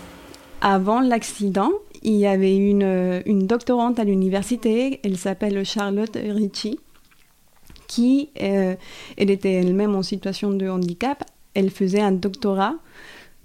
Avant 0.59 1.00
l'accident, 1.00 1.71
il 2.03 2.15
y 2.15 2.27
avait 2.27 2.55
une, 2.55 3.22
une 3.25 3.48
doctorante 3.48 4.00
à 4.00 4.03
l'université, 4.03 5.00
elle 5.03 5.17
s'appelle 5.17 5.63
Charlotte 5.65 6.15
Ricci, 6.15 6.79
qui, 7.88 8.29
euh, 8.41 8.75
elle 9.17 9.29
était 9.29 9.53
elle-même 9.53 9.95
en 9.95 10.03
situation 10.03 10.51
de 10.51 10.67
handicap, 10.67 11.24
elle 11.53 11.69
faisait 11.69 12.01
un 12.01 12.12
doctorat 12.12 12.75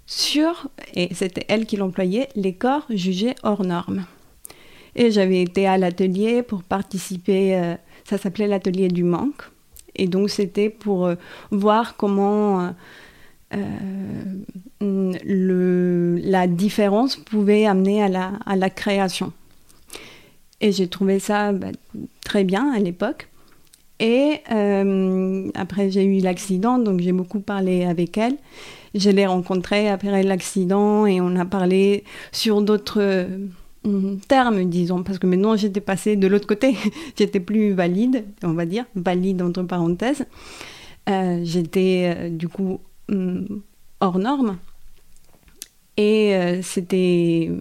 sur, 0.05 0.69
et 0.95 1.13
c'était 1.13 1.45
elle 1.47 1.65
qui 1.65 1.77
l'employait, 1.77 2.29
les 2.35 2.53
corps 2.53 2.85
jugés 2.89 3.35
hors 3.43 3.63
normes. 3.63 4.05
Et 4.95 5.11
j'avais 5.11 5.41
été 5.41 5.67
à 5.67 5.77
l'atelier 5.77 6.41
pour 6.43 6.63
participer, 6.63 7.55
euh, 7.55 7.75
ça 8.03 8.17
s'appelait 8.17 8.47
l'atelier 8.47 8.87
du 8.87 9.03
manque. 9.03 9.43
Et 9.95 10.07
donc 10.07 10.29
c'était 10.29 10.69
pour 10.69 11.05
euh, 11.05 11.15
voir 11.51 11.95
comment 11.95 12.73
le, 14.81 16.19
la 16.23 16.47
différence 16.47 17.15
pouvait 17.15 17.65
amener 17.65 18.03
à 18.03 18.09
la, 18.55 18.69
création. 18.69 19.33
Et 20.61 20.71
j'ai 20.71 20.87
trouvé 20.87 21.19
ça 21.19 21.51
bah, 21.53 21.67
très 22.23 22.43
bien 22.43 22.71
à 22.73 22.79
l'époque. 22.79 23.29
Et 23.99 24.35
euh, 24.51 25.49
après, 25.55 25.89
j'ai 25.89 26.05
eu 26.05 26.19
l'accident, 26.19 26.79
donc 26.79 27.01
j'ai 27.01 27.11
beaucoup 27.11 27.41
parlé 27.41 27.83
avec 27.83 28.17
elle. 28.17 28.37
Je 28.95 29.09
l'ai 29.09 29.25
rencontrée 29.25 29.89
après 29.89 30.23
l'accident 30.23 31.05
et 31.05 31.21
on 31.21 31.35
a 31.35 31.45
parlé 31.45 32.03
sur 32.31 32.61
d'autres 32.61 33.01
euh, 33.01 34.15
termes, 34.27 34.63
disons, 34.65 35.03
parce 35.03 35.19
que 35.19 35.27
maintenant 35.27 35.55
j'étais 35.55 35.81
passée 35.81 36.15
de 36.15 36.27
l'autre 36.27 36.47
côté. 36.47 36.75
j'étais 37.17 37.41
plus 37.41 37.73
valide, 37.73 38.23
on 38.43 38.53
va 38.53 38.65
dire, 38.65 38.85
valide 38.95 39.41
entre 39.41 39.63
parenthèses. 39.63 40.25
Euh, 41.09 41.41
j'étais 41.43 42.29
du 42.29 42.47
coup 42.47 42.79
hors 43.99 44.19
norme. 44.19 44.57
Et 45.99 46.33
euh, 46.33 46.61
c'était 46.61 47.51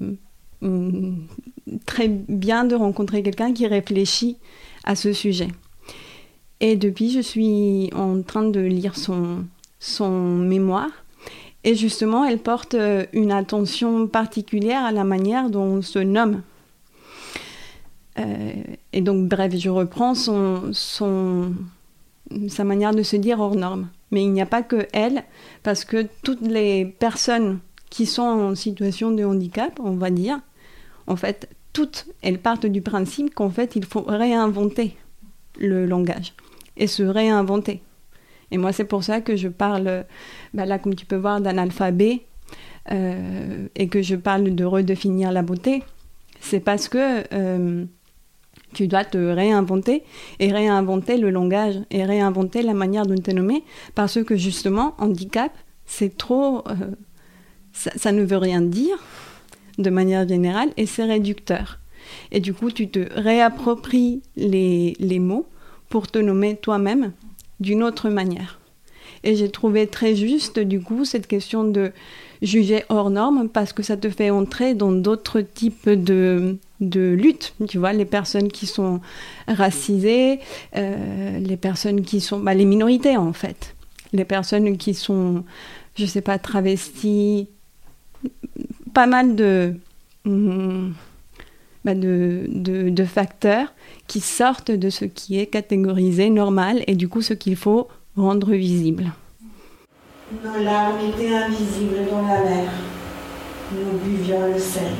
mm, 0.60 1.12
très 1.86 2.06
bien 2.06 2.64
de 2.64 2.76
rencontrer 2.76 3.22
quelqu'un 3.24 3.52
qui 3.52 3.66
réfléchit 3.66 4.36
à 4.84 4.94
ce 4.94 5.12
sujet. 5.12 5.48
Et 6.60 6.76
depuis, 6.76 7.10
je 7.10 7.20
suis 7.20 7.90
en 7.94 8.22
train 8.22 8.44
de 8.44 8.60
lire 8.60 8.94
son, 8.96 9.44
mémoire. 10.08 10.90
Et 11.64 11.74
justement, 11.74 12.24
elle 12.24 12.38
porte 12.38 12.74
euh, 12.74 13.06
une 13.12 13.32
attention 13.32 14.06
particulière 14.06 14.84
à 14.84 14.92
la 14.92 15.02
manière 15.02 15.50
dont 15.50 15.64
on 15.64 15.82
se 15.82 15.98
nomme. 15.98 16.42
Euh, 18.20 18.52
et 18.92 19.00
donc, 19.00 19.28
bref, 19.28 19.52
je 19.56 19.68
reprends 19.68 20.14
son, 20.14 20.70
son, 20.72 21.54
sa 22.48 22.62
manière 22.62 22.94
de 22.94 23.02
se 23.02 23.16
dire 23.16 23.40
hors 23.40 23.56
norme. 23.56 23.88
Mais 24.10 24.22
il 24.22 24.32
n'y 24.32 24.40
a 24.40 24.46
pas 24.46 24.62
que 24.62 24.86
elle, 24.92 25.24
parce 25.62 25.84
que 25.84 26.06
toutes 26.22 26.46
les 26.46 26.84
personnes 26.84 27.58
qui 27.90 28.06
sont 28.06 28.22
en 28.22 28.54
situation 28.54 29.10
de 29.10 29.24
handicap, 29.24 29.78
on 29.82 29.92
va 29.92 30.10
dire, 30.10 30.40
en 31.06 31.16
fait, 31.16 31.48
toutes, 31.72 32.06
elles 32.22 32.38
partent 32.38 32.66
du 32.66 32.82
principe 32.82 33.34
qu'en 33.34 33.50
fait, 33.50 33.76
il 33.76 33.84
faut 33.84 34.02
réinventer 34.02 34.96
le 35.58 35.86
langage 35.86 36.34
et 36.76 36.86
se 36.86 37.02
réinventer. 37.02 37.82
Et 38.50 38.58
moi, 38.58 38.72
c'est 38.72 38.84
pour 38.84 39.04
ça 39.04 39.20
que 39.20 39.36
je 39.36 39.48
parle, 39.48 40.04
bah 40.54 40.64
là, 40.64 40.78
comme 40.78 40.94
tu 40.94 41.06
peux 41.06 41.16
voir, 41.16 41.40
d'un 41.40 41.58
alphabet 41.58 42.22
euh, 42.90 43.68
et 43.74 43.88
que 43.88 44.00
je 44.00 44.16
parle 44.16 44.54
de 44.54 44.64
redéfinir 44.64 45.32
la 45.32 45.42
beauté. 45.42 45.82
C'est 46.40 46.60
parce 46.60 46.88
que 46.88 47.24
euh, 47.32 47.84
tu 48.74 48.86
dois 48.86 49.04
te 49.04 49.18
réinventer 49.18 50.02
et 50.40 50.52
réinventer 50.52 51.16
le 51.16 51.30
langage 51.30 51.76
et 51.90 52.04
réinventer 52.04 52.62
la 52.62 52.74
manière 52.74 53.06
de 53.06 53.16
te 53.16 53.30
nommer 53.30 53.64
parce 53.94 54.22
que 54.22 54.36
justement, 54.36 54.94
handicap, 54.98 55.52
c'est 55.86 56.16
trop. 56.16 56.64
Euh, 56.68 56.92
ça, 57.72 58.12
ne 58.12 58.24
veut 58.24 58.36
rien 58.36 58.60
dire 58.60 58.98
de 59.78 59.90
manière 59.90 60.26
générale 60.28 60.70
et 60.76 60.86
c'est 60.86 61.04
réducteur. 61.04 61.78
Et 62.32 62.40
du 62.40 62.52
coup, 62.52 62.70
tu 62.70 62.88
te 62.88 63.00
réappropries 63.14 64.22
les, 64.36 64.96
les 64.98 65.18
mots 65.18 65.46
pour 65.88 66.10
te 66.10 66.18
nommer 66.18 66.56
toi-même 66.56 67.12
d'une 67.60 67.82
autre 67.82 68.08
manière. 68.08 68.58
Et 69.24 69.36
j'ai 69.36 69.50
trouvé 69.50 69.86
très 69.86 70.14
juste, 70.14 70.58
du 70.58 70.80
coup, 70.80 71.04
cette 71.04 71.26
question 71.26 71.64
de 71.64 71.92
juger 72.42 72.84
hors 72.88 73.10
norme 73.10 73.48
parce 73.48 73.72
que 73.72 73.82
ça 73.82 73.96
te 73.96 74.08
fait 74.10 74.30
entrer 74.30 74.74
dans 74.74 74.92
d'autres 74.92 75.40
types 75.40 75.88
de, 75.88 76.58
de 76.80 77.12
lutte. 77.12 77.54
Tu 77.68 77.78
vois, 77.78 77.92
les 77.92 78.04
personnes 78.04 78.48
qui 78.48 78.66
sont 78.66 79.00
racisées, 79.46 80.40
euh, 80.76 81.38
les 81.38 81.56
personnes 81.56 82.02
qui 82.02 82.20
sont. 82.20 82.40
Bah, 82.40 82.54
les 82.54 82.64
minorités, 82.64 83.16
en 83.16 83.32
fait. 83.32 83.74
Les 84.12 84.24
personnes 84.24 84.76
qui 84.76 84.94
sont, 84.94 85.44
je 85.96 86.06
sais 86.06 86.22
pas, 86.22 86.38
travesties. 86.38 87.48
Pas 88.94 89.06
mal 89.06 89.36
de. 89.36 89.74
Mm, 90.24 90.92
bah, 91.84 91.94
de, 91.94 92.46
de, 92.48 92.90
de, 92.90 93.04
facteurs 93.04 93.72
qui 94.08 94.20
sortent 94.20 94.72
de 94.72 94.90
ce 94.90 95.04
qui 95.04 95.38
est 95.38 95.46
catégorisé 95.46 96.28
normal 96.28 96.82
et 96.86 96.96
du 96.96 97.08
coup 97.08 97.22
ce 97.22 97.34
qu'il 97.34 97.56
faut 97.56 97.88
rendre 98.16 98.52
visible. 98.52 99.12
Nos 100.30 100.62
larmes 100.62 100.98
étaient 101.08 101.34
invisibles 101.34 102.04
dans 102.10 102.20
la 102.20 102.40
mer. 102.40 102.70
Nous 103.72 103.98
buvions 103.98 104.52
le 104.52 104.58
sel. 104.58 104.92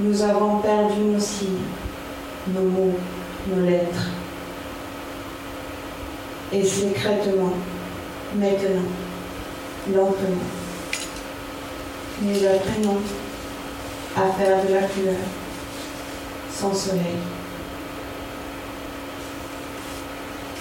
Nous 0.00 0.20
avons 0.20 0.58
perdu 0.58 1.00
nos 1.00 1.20
signes, 1.20 1.62
nos 2.48 2.62
mots, 2.62 2.98
nos 3.46 3.64
lettres. 3.64 4.10
Et 6.52 6.64
secrètement, 6.64 7.52
maintenant, 8.34 8.82
lentement, 9.94 10.42
nous 12.20 12.46
apprenons 12.46 12.98
à 14.16 14.32
faire 14.32 14.64
de 14.66 14.74
la 14.74 14.82
couleur 14.82 15.14
sans 16.50 16.74
soleil. 16.74 17.35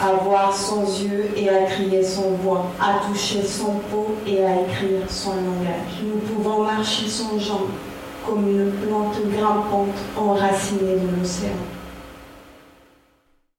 À 0.06 0.14
voir 0.24 0.54
sans 0.54 1.02
yeux 1.02 1.26
et 1.36 1.50
à 1.50 1.64
crier 1.64 2.04
sans 2.04 2.30
voix, 2.32 2.72
à 2.80 3.00
toucher 3.08 3.42
son 3.42 3.80
peau 3.90 4.16
et 4.28 4.44
à 4.44 4.62
écrire 4.62 5.10
son 5.10 5.32
langage. 5.32 6.04
Nous 6.04 6.20
pouvons 6.20 6.64
marcher 6.64 7.08
sans 7.08 7.40
jambes, 7.40 7.72
comme 8.26 8.48
une 8.48 8.72
plante 8.72 9.18
grimpante 9.32 9.98
enracinée 10.16 10.96
de 10.96 11.20
l'océan. 11.20 11.50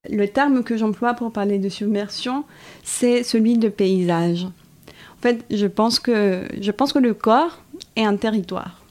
Le 0.08 0.28
terme 0.28 0.62
que 0.62 0.76
j'emploie 0.76 1.14
pour 1.14 1.32
parler 1.32 1.58
de 1.58 1.68
submersion, 1.68 2.44
c'est 2.84 3.24
celui 3.24 3.58
de 3.58 3.68
paysage. 3.68 4.44
En 4.44 5.22
fait, 5.22 5.44
je 5.50 5.66
pense 5.66 5.98
que, 5.98 6.46
je 6.60 6.70
pense 6.70 6.92
que 6.92 7.00
le 7.00 7.12
corps 7.12 7.58
est 7.96 8.04
un 8.04 8.16
territoire. 8.16 8.82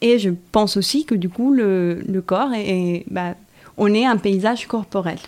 Et 0.00 0.18
je 0.18 0.30
pense 0.50 0.76
aussi 0.76 1.04
que 1.04 1.14
du 1.14 1.28
coup, 1.28 1.52
le, 1.52 2.02
le 2.08 2.20
corps 2.22 2.52
est, 2.54 3.04
bah, 3.08 3.34
on 3.76 3.94
est 3.94 4.04
un 4.04 4.16
paysage 4.16 4.66
corporel. 4.66 5.18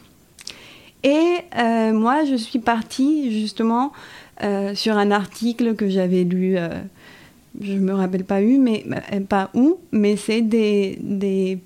Et 1.04 1.38
euh, 1.56 1.92
moi, 1.92 2.24
je 2.24 2.34
suis 2.34 2.58
partie 2.58 3.40
justement 3.40 3.92
euh, 4.42 4.74
sur 4.74 4.96
un 4.96 5.10
article 5.10 5.74
que 5.74 5.88
j'avais 5.88 6.24
lu, 6.24 6.56
euh, 6.56 6.68
je 7.60 7.72
ne 7.72 7.80
me 7.80 7.94
rappelle 7.94 8.24
pas 8.24 8.40
où, 9.54 9.78
mais, 9.92 10.16
c'est 10.16 10.42
des, 10.42 11.58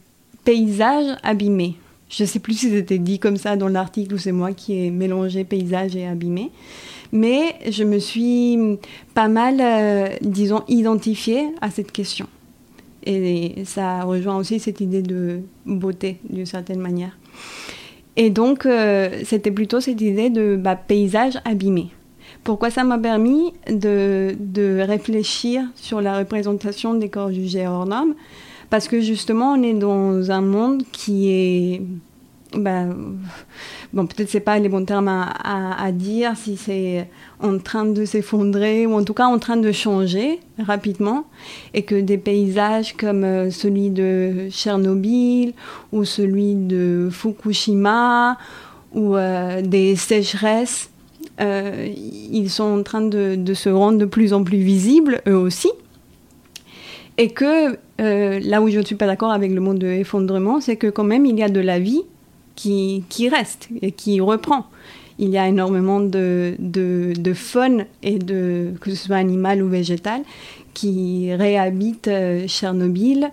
paysages 0.45 1.17
abîmés. 1.23 1.77
Je 2.11 2.25
ne 2.25 2.29
sais 2.29 2.41
plus 2.41 2.55
si 2.55 2.71
c'était 2.71 2.99
dit 2.99 3.19
comme 3.19 3.37
ça 3.37 3.57
dans 3.57 3.69
l'article 3.69 4.15
ou 4.15 4.19
c'est 4.19 4.33
moi 4.33 4.53
qui 4.53 4.77
ai 4.77 4.91
mélangé 4.91 5.45
paysage 5.45 5.97
et 5.97 6.07
abîmé. 6.07 6.51
Mais 7.13 7.57
je 7.71 7.85
me 7.85 7.99
suis 7.99 8.59
pas 9.15 9.29
mal, 9.29 10.19
disons, 10.21 10.63
identifiée 10.69 11.49
à 11.61 11.71
cette 11.71 11.93
question. 11.93 12.27
Et 13.05 13.65
ça 13.65 14.03
rejoint 14.03 14.37
aussi 14.37 14.59
cette 14.59 14.81
idée 14.81 15.03
de 15.03 15.41
beauté, 15.65 16.19
d'une 16.29 16.47
certaine 16.47 16.81
manière. 16.81 17.17
Et 18.17 18.31
donc, 18.31 18.67
euh, 18.67 19.21
c'était 19.25 19.51
plutôt 19.51 19.81
cette 19.81 20.01
idée 20.01 20.31
de 20.31 20.57
bah, 20.57 20.77
paysage 20.77 21.39
abîmé. 21.45 21.89
Pourquoi 22.45 22.71
ça 22.71 22.85
m'a 22.85 22.99
permis 22.99 23.53
de, 23.71 24.35
de, 24.39 24.81
réfléchir 24.81 25.65
sur 25.75 26.01
la 26.01 26.19
représentation 26.19 26.95
des 26.95 27.09
corps 27.09 27.33
jugés 27.33 27.67
hors 27.67 27.87
normes 27.87 28.15
Parce 28.69 28.89
que 28.89 29.01
justement, 29.01 29.53
on 29.53 29.63
est 29.63 29.75
dans 29.75 30.31
un 30.31 30.41
monde 30.41 30.83
qui 30.93 31.31
est 31.31 31.83
ben, 32.55 33.17
bon, 33.93 34.07
peut-être 34.07 34.29
c'est 34.29 34.41
pas 34.41 34.59
les 34.59 34.69
bons 34.69 34.85
termes 34.85 35.09
à, 35.09 35.93
dire, 35.93 36.37
si 36.37 36.57
c'est 36.57 37.09
en 37.41 37.59
train 37.59 37.85
de 37.85 38.05
s'effondrer 38.05 38.87
ou 38.87 38.95
en 38.95 39.05
tout 39.05 39.15
cas 39.15 39.27
en 39.27 39.39
train 39.39 39.57
de 39.57 39.73
changer 39.73 40.41
rapidement, 40.59 41.25
et 41.75 41.83
que 41.83 42.01
des 42.01 42.19
paysages 42.19 42.95
comme 42.97 43.25
euh, 43.25 43.51
celui 43.51 43.91
de 43.91 44.49
Tchernobyl 44.51 45.55
ou 45.93 46.05
celui 46.05 46.55
de 46.55 47.09
Fukushima 47.11 48.39
ou 48.93 49.17
euh, 49.17 49.63
des 49.63 49.97
sécheresses, 49.97 50.91
euh, 51.41 51.89
ils 51.97 52.51
sont 52.51 52.65
en 52.65 52.83
train 52.83 53.01
de, 53.01 53.55
se 53.55 53.69
rendre 53.71 53.99
de 53.99 54.05
plus 54.05 54.33
en 54.33 54.45
plus 54.45 54.59
visibles 54.59 55.23
eux 55.27 55.37
aussi. 55.37 55.71
Et 57.19 57.31
que 57.31 57.77
là 57.99 58.61
où 58.61 58.69
je 58.69 58.79
ne 58.79 58.85
suis 58.85 58.97
pas 58.97 59.07
d'accord 59.07 59.31
avec 59.31 59.53
le 59.53 59.61
mot 59.61 59.75
de 59.75 59.87
effondrement, 59.87 60.61
c'est 60.61 60.77
que 60.77 60.89
quand 60.89 61.05
même 61.05 61.25
il 61.25 61.39
y 61.39 61.43
a 61.43 61.49
de 61.49 61.61
la 61.61 61.79
vie 61.79 62.03
qui, 62.57 63.05
qui, 63.09 63.29
reste 63.29 63.69
et 63.81 63.93
qui 63.93 64.21
reprend. 64.21 64.67
Il 65.19 65.29
y 65.31 65.39
a 65.39 65.47
énormément 65.47 66.01
de, 66.01 66.55
de, 66.59 67.13
de, 67.17 67.35
faune, 67.35 67.85
et 68.03 68.19
de, 68.19 68.73
que 68.81 68.91
ce 68.91 68.97
soit 68.97 69.17
animal 69.17 69.63
ou 69.63 69.69
végétal, 69.69 70.23
qui 70.75 71.33
réhabitent 71.35 72.09
euh, 72.09 72.47
Tchernobyl 72.47 73.31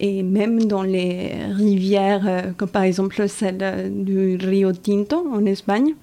et 0.00 0.22
même 0.22 0.64
dans 0.64 0.82
les 0.82 1.32
rivières, 1.50 2.24
euh, 2.26 2.42
comme 2.56 2.68
par 2.68 2.82
exemple 2.82 3.28
celle 3.28 3.58
euh, 3.60 3.88
du 3.90 4.36
Rio 4.36 4.72
Tinto 4.72 5.26
en 5.32 5.44
Espagne, 5.44 5.94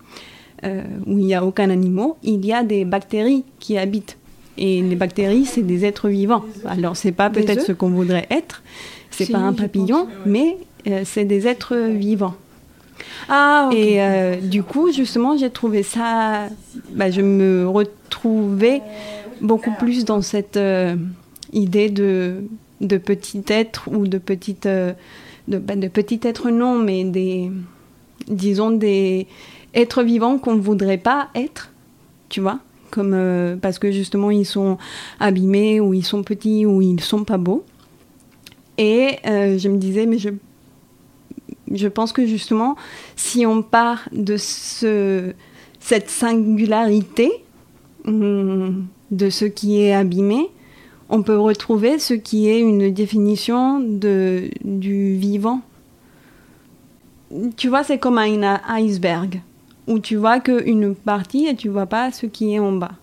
où 1.06 1.20
il 1.20 1.26
n'y 1.26 1.36
a 1.36 1.46
aucun 1.46 1.70
animal, 1.70 2.14
il 2.24 2.44
y 2.44 2.52
a 2.52 2.64
des 2.64 2.86
bactéries 2.86 3.44
qui 3.60 3.78
habitent. 3.78 4.18
Et 4.58 4.82
les 4.82 4.96
bactéries, 4.96 5.46
c'est 5.46 5.62
des 5.62 5.86
êtres 5.86 6.10
vivants. 6.10 6.44
Alors, 6.66 6.98
c'est 6.98 7.12
pas 7.12 7.30
peut-être 7.30 7.62
ce 7.62 7.72
qu'on 7.72 7.90
voudrait 7.90 8.26
être, 8.32 8.64
c'est 9.12 9.32
pas 9.32 9.38
un 9.38 9.54
papillon, 9.54 10.08
mais 10.26 10.58
c'est 11.04 11.26
des 11.26 11.46
êtres 11.46 11.76
vivants. 11.76 12.34
Ah, 13.30 13.70
Et 13.72 14.02
euh, 14.02 14.36
du 14.40 14.64
coup, 14.64 14.92
justement, 14.92 15.38
j'ai 15.38 15.50
trouvé 15.50 15.84
ça. 15.84 16.48
Bah, 16.92 17.10
je 17.10 17.22
me 17.22 17.68
retrouvais 17.68 18.82
beaucoup 19.42 19.72
plus 19.72 20.06
dans 20.06 20.22
cette 20.22 20.58
euh, 20.58 20.96
idée 21.54 21.90
de, 21.90 22.44
de 22.82 22.98
petit 22.98 23.44
être 23.48 23.90
ou 23.92 24.08
de 24.08 24.18
petite. 24.18 24.66
Euh, 24.66 24.94
de, 25.48 25.58
bah, 25.58 25.76
petit 25.92 26.20
être, 26.24 26.50
non, 26.50 26.78
mais 26.78 27.04
des. 27.04 27.52
Disons 28.28 28.72
des 28.72 29.28
êtres 29.74 30.02
vivants 30.02 30.40
qu'on 30.40 30.56
ne 30.56 30.62
voudrait 30.62 30.98
pas 30.98 31.30
être, 31.36 31.72
tu 32.30 32.42
vois 32.42 32.60
comme, 32.90 33.60
parce 33.62 33.78
que 33.78 33.92
justement 33.92 34.32
ils 34.32 34.46
sont 34.46 34.78
abîmés 35.20 35.82
ou 35.82 35.94
ils 35.94 36.06
sont 36.06 36.24
petits 36.24 36.66
ou 36.66 36.82
ils 36.82 37.02
sont 37.02 37.26
pas 37.26 37.38
beaux. 37.38 37.66
Et 38.78 39.18
je 39.26 39.68
me 39.68 39.78
disais, 39.78 40.06
mais 40.06 40.18
je 40.18 40.30
je 41.72 41.88
pense 41.88 42.12
que 42.12 42.26
justement, 42.26 42.76
si 43.16 43.46
on 43.46 43.62
part 43.62 44.08
de 44.12 44.38
ce, 44.38 45.34
cette 45.80 46.10
singularité 46.10 47.32
hum, 48.06 48.86
de 49.12 49.30
ce 49.30 49.46
qui 49.46 49.82
est 49.82 49.94
abîmé, 49.94 50.50
on 51.10 51.22
peut 51.22 51.38
retrouver 51.38 52.00
ce 52.00 52.14
qui 52.14 52.50
est 52.50 52.60
une 52.60 52.92
définition 52.92 53.80
de, 53.80 54.50
du 54.64 55.16
vivant. 55.16 55.62
Tu 57.58 57.70
vois, 57.70 57.84
c'est 57.84 58.00
comme 58.00 58.18
un 58.18 58.60
iceberg, 58.70 59.42
où 59.88 60.00
tu 60.00 60.16
vois 60.16 60.40
qu'une 60.40 60.96
partie 60.96 61.48
et 61.48 61.56
tu 61.56 61.70
vois 61.70 61.86
pas 61.86 62.12
ce 62.12 62.26
qui 62.26 62.54
est 62.54 62.60
en 62.60 62.72
bas. 62.72 62.94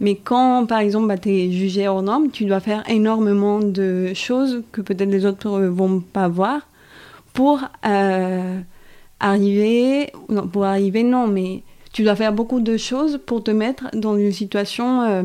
Mais 0.00 0.14
quand, 0.14 0.66
par 0.66 0.78
exemple, 0.78 1.08
bah, 1.08 1.18
tu 1.18 1.30
es 1.30 1.50
jugé 1.50 1.88
hors 1.88 2.02
norme, 2.02 2.30
tu 2.30 2.44
dois 2.44 2.60
faire 2.60 2.88
énormément 2.88 3.58
de 3.58 4.12
choses 4.14 4.62
que 4.70 4.80
peut-être 4.80 5.10
les 5.10 5.26
autres 5.26 5.50
vont 5.50 6.00
pas 6.00 6.28
voir 6.28 6.67
pour 7.38 7.60
euh, 7.86 8.60
arriver, 9.20 10.10
non, 10.28 10.48
pour 10.48 10.64
arriver, 10.64 11.04
non, 11.04 11.28
mais 11.28 11.62
tu 11.92 12.02
dois 12.02 12.16
faire 12.16 12.32
beaucoup 12.32 12.58
de 12.58 12.76
choses 12.76 13.20
pour 13.24 13.44
te 13.44 13.52
mettre 13.52 13.84
dans 13.94 14.16
une 14.16 14.32
situation 14.32 15.02
euh, 15.02 15.22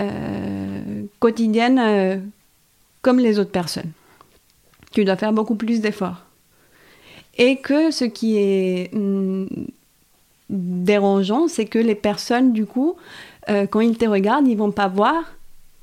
euh, 0.00 1.04
quotidienne 1.20 2.24
comme 3.02 3.20
les 3.20 3.38
autres 3.38 3.52
personnes. 3.52 3.92
Tu 4.90 5.04
dois 5.04 5.14
faire 5.14 5.32
beaucoup 5.32 5.54
plus 5.54 5.80
d'efforts. 5.80 6.24
Et 7.38 7.58
que 7.58 7.92
ce 7.92 8.04
qui 8.04 8.38
est 8.38 8.92
hmm, 8.92 9.46
dérangeant, 10.50 11.46
c'est 11.46 11.66
que 11.66 11.78
les 11.78 11.94
personnes, 11.94 12.52
du 12.52 12.66
coup, 12.66 12.96
quand 13.46 13.80
ils 13.80 13.96
te 13.96 14.06
regardent, 14.06 14.48
ils 14.48 14.58
vont 14.58 14.72
pas 14.72 14.88
voir 14.88 15.22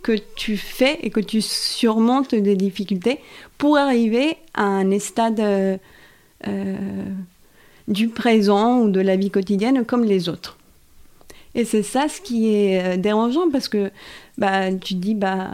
que 0.02 0.14
tu 0.36 0.58
fais 0.58 0.98
et 1.04 1.10
que 1.10 1.20
tu 1.20 1.42
surmontes 1.42 2.34
des 2.34 2.56
difficultés 2.56 3.20
pour 3.58 3.78
arriver 3.78 4.38
à 4.54 4.64
un 4.64 5.00
stade 5.00 5.40
euh, 5.40 5.78
euh, 6.48 6.76
du 7.88 8.08
présent 8.08 8.80
ou 8.80 8.90
de 8.90 9.02
la 9.02 9.16
vie 9.16 9.30
quotidienne 9.30 9.86
comme 9.86 10.06
les 10.06 10.30
autres. 10.30 10.58
Et 11.56 11.66
c'est 11.66 11.84
ça 11.84 12.08
ce 12.08 12.22
qui 12.22 12.56
est 12.56 12.84
euh, 12.84 12.98
dérangeant 12.98 13.50
parce 13.52 13.68
que 13.68 13.92
bah, 14.38 14.72
tu 14.74 14.94
dis, 14.94 15.16
bah, 15.16 15.50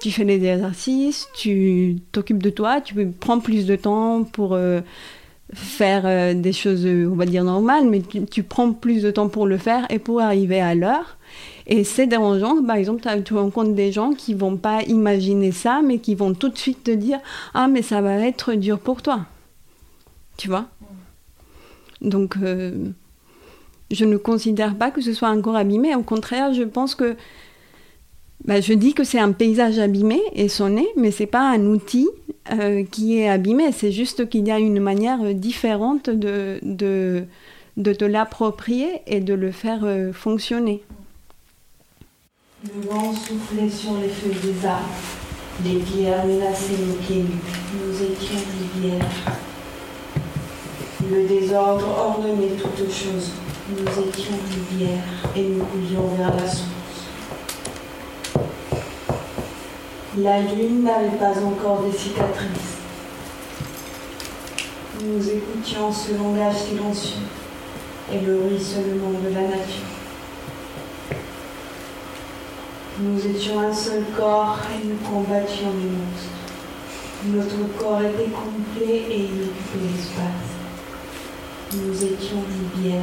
tu 0.00 0.10
fais 0.10 0.24
des 0.24 0.44
exercices, 0.44 1.28
tu 1.34 1.96
t'occupes 2.12 2.42
de 2.42 2.50
toi, 2.50 2.80
tu 2.80 2.94
prends 3.06 3.40
plus 3.40 3.66
de 3.66 3.74
temps 3.74 4.22
pour 4.22 4.56
faire 5.54 6.34
des 6.34 6.52
choses, 6.52 6.86
on 6.86 7.16
va 7.16 7.24
dire 7.24 7.42
normales, 7.42 7.88
mais 7.88 8.02
tu, 8.30 8.42
prends 8.42 8.72
plus 8.72 9.02
de 9.02 9.10
temps 9.10 9.28
pour 9.28 9.46
le 9.46 9.56
faire 9.56 9.86
et 9.90 9.98
pour 9.98 10.20
arriver 10.20 10.60
à 10.60 10.74
l'heure. 10.74 11.16
Et 11.66 11.84
c'est 11.84 12.06
dérangeant, 12.06 12.62
par 12.64 12.76
exemple, 12.76 13.02
tu 13.24 13.34
rencontres 13.34 13.74
des 13.74 13.92
gens 13.92 14.12
qui 14.12 14.34
vont 14.34 14.56
pas 14.56 14.82
imaginer 14.82 15.52
ça, 15.52 15.80
mais 15.82 15.98
qui 15.98 16.14
vont 16.14 16.34
tout 16.34 16.48
de 16.48 16.58
suite 16.58 16.84
te 16.84 16.90
dire 16.90 17.20
Ah, 17.54 17.68
mais 17.68 17.82
ça 17.82 18.00
va 18.00 18.14
être 18.14 18.54
dur 18.54 18.78
pour 18.78 19.02
toi. 19.02 19.26
Tu 20.36 20.48
vois? 20.48 20.66
Donc, 22.00 22.36
euh, 22.42 22.72
je 23.90 24.04
ne 24.04 24.16
considère 24.16 24.74
pas 24.74 24.90
que 24.90 25.00
ce 25.00 25.12
soit 25.12 25.28
un 25.28 25.40
corps 25.40 25.56
abîmé. 25.56 25.94
Au 25.94 26.02
contraire, 26.02 26.52
je 26.52 26.64
pense 26.64 26.94
que. 26.94 27.16
Bah, 28.44 28.60
je 28.60 28.72
dis 28.72 28.92
que 28.92 29.04
c'est 29.04 29.20
un 29.20 29.30
paysage 29.30 29.78
abîmé 29.78 30.20
et 30.34 30.48
sonné, 30.48 30.88
mais 30.96 31.12
c'est 31.12 31.26
pas 31.26 31.48
un 31.48 31.64
outil 31.66 32.08
euh, 32.50 32.82
qui 32.82 33.18
est 33.18 33.28
abîmé. 33.28 33.70
C'est 33.70 33.92
juste 33.92 34.28
qu'il 34.28 34.48
y 34.48 34.50
a 34.50 34.58
une 34.58 34.80
manière 34.80 35.32
différente 35.32 36.10
de, 36.10 36.58
de, 36.62 37.22
de 37.76 37.92
te 37.92 38.04
l'approprier 38.04 38.88
et 39.06 39.20
de 39.20 39.34
le 39.34 39.52
faire 39.52 39.84
euh, 39.84 40.12
fonctionner. 40.12 40.82
Le 42.64 42.88
vent 42.88 43.12
soufflait 43.12 43.68
sur 43.68 43.94
les 43.94 44.08
feuilles 44.08 44.52
des 44.52 44.64
arbres. 44.64 44.84
Les 45.64 45.80
pierres 45.80 46.24
menaçaient 46.24 46.78
nos 46.86 46.94
pieds. 46.94 47.24
Nous 47.74 48.02
étions 48.04 48.38
rivières. 48.76 49.04
Le 51.10 51.26
désordre 51.26 51.88
ordonnait 51.88 52.54
toutes 52.56 52.88
choses. 52.88 53.32
Nous 53.68 53.82
étions 53.82 54.36
rivières 54.48 55.02
et 55.34 55.42
nous 55.42 55.64
coulions 55.64 56.06
vers 56.16 56.36
la 56.36 56.48
source. 56.48 56.68
La 60.18 60.42
lune 60.42 60.84
n'avait 60.84 61.18
pas 61.18 61.42
encore 61.44 61.82
des 61.82 61.98
cicatrices. 61.98 62.78
Nous 65.02 65.28
écoutions 65.28 65.92
ce 65.92 66.12
langage 66.14 66.58
silencieux 66.58 67.22
et 68.12 68.20
le 68.20 68.40
ruissellement 68.40 69.18
de 69.20 69.34
la 69.34 69.48
nature. 69.48 69.91
Nous 73.02 73.26
étions 73.26 73.58
un 73.58 73.74
seul 73.74 74.04
corps 74.16 74.60
et 74.70 74.86
nous 74.86 74.94
combattions 75.10 75.72
les 75.74 75.90
monstres. 75.90 76.30
Notre 77.26 77.76
corps 77.76 78.00
était 78.00 78.30
complet 78.30 79.02
et 79.10 79.22
il 79.22 79.42
occupait 79.42 79.92
l'espace. 79.92 80.52
Nous 81.74 82.04
étions 82.04 82.44
rivières. 82.76 83.02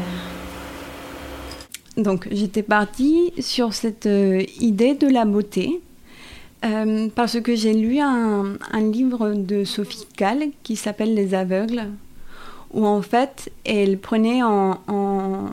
Donc 1.97 2.29
j'étais 2.31 2.63
partie 2.63 3.33
sur 3.39 3.73
cette 3.73 4.05
euh, 4.05 4.41
idée 4.61 4.93
de 4.93 5.07
la 5.07 5.25
beauté 5.25 5.81
euh, 6.63 7.09
parce 7.13 7.41
que 7.41 7.55
j'ai 7.55 7.73
lu 7.73 7.99
un, 7.99 8.55
livre 8.79 9.33
de 9.33 9.65
Sophie 9.65 10.07
Kahl 10.15 10.51
qui 10.63 10.77
s'appelle 10.77 11.13
Les 11.13 11.33
aveugles 11.33 11.87
où 12.71 12.85
en 12.85 13.01
fait 13.01 13.51
elle 13.65 13.97
prenait 13.97 14.43
en, 14.43 14.79
en 14.87 15.49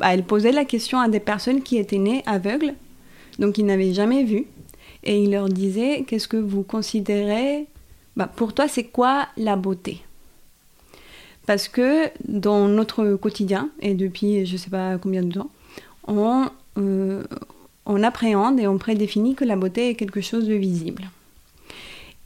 elle 0.00 0.24
posait 0.24 0.52
la 0.52 0.64
question 0.64 0.98
à 1.00 1.08
des 1.08 1.20
personnes 1.20 1.62
qui 1.62 1.78
étaient 1.78 1.98
nées 1.98 2.22
aveugles, 2.26 2.74
donc 3.38 3.54
qui 3.54 3.64
n'avaient 3.64 3.92
jamais 3.92 4.24
vu, 4.24 4.46
et 5.04 5.22
il 5.22 5.32
leur 5.32 5.48
disait 5.48 6.04
qu'est-ce 6.06 6.28
que 6.28 6.36
vous 6.36 6.62
considérez, 6.62 7.66
bah, 8.16 8.30
pour 8.34 8.52
toi 8.54 8.68
c'est 8.68 8.84
quoi 8.84 9.28
la 9.36 9.56
beauté? 9.56 10.02
Parce 11.46 11.68
que 11.68 12.08
dans 12.28 12.68
notre 12.68 13.14
quotidien, 13.16 13.70
et 13.80 13.94
depuis 13.94 14.46
je 14.46 14.52
ne 14.52 14.58
sais 14.58 14.70
pas 14.70 14.98
combien 14.98 15.22
de 15.22 15.32
temps, 15.32 15.50
on, 16.06 16.46
euh, 16.78 17.24
on 17.86 18.02
appréhende 18.02 18.60
et 18.60 18.66
on 18.66 18.78
prédéfinit 18.78 19.34
que 19.34 19.44
la 19.44 19.56
beauté 19.56 19.88
est 19.88 19.94
quelque 19.94 20.20
chose 20.20 20.46
de 20.46 20.54
visible. 20.54 21.10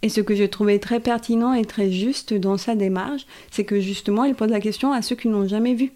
Et 0.03 0.11
ce 0.11 0.21
que 0.21 0.35
j'ai 0.35 0.51
trouvé 0.51 0.81
très 0.81 1.01
pertinent 1.01 1.55
et 1.55 1.65
très 1.65 1.91
juste 1.91 2.35
dans 2.35 2.59
sa 2.59 2.75
démarche, 2.75 3.25
c'est 3.51 3.65
que 3.65 3.81
justement, 3.81 4.25
il 4.25 4.35
pose 4.35 4.51
la 4.51 4.61
question 4.61 4.93
à 4.93 5.01
ceux 5.01 5.17
qui 5.17 5.29
n'ont 5.29 5.49
jamais 5.49 5.73
vu 5.73 5.93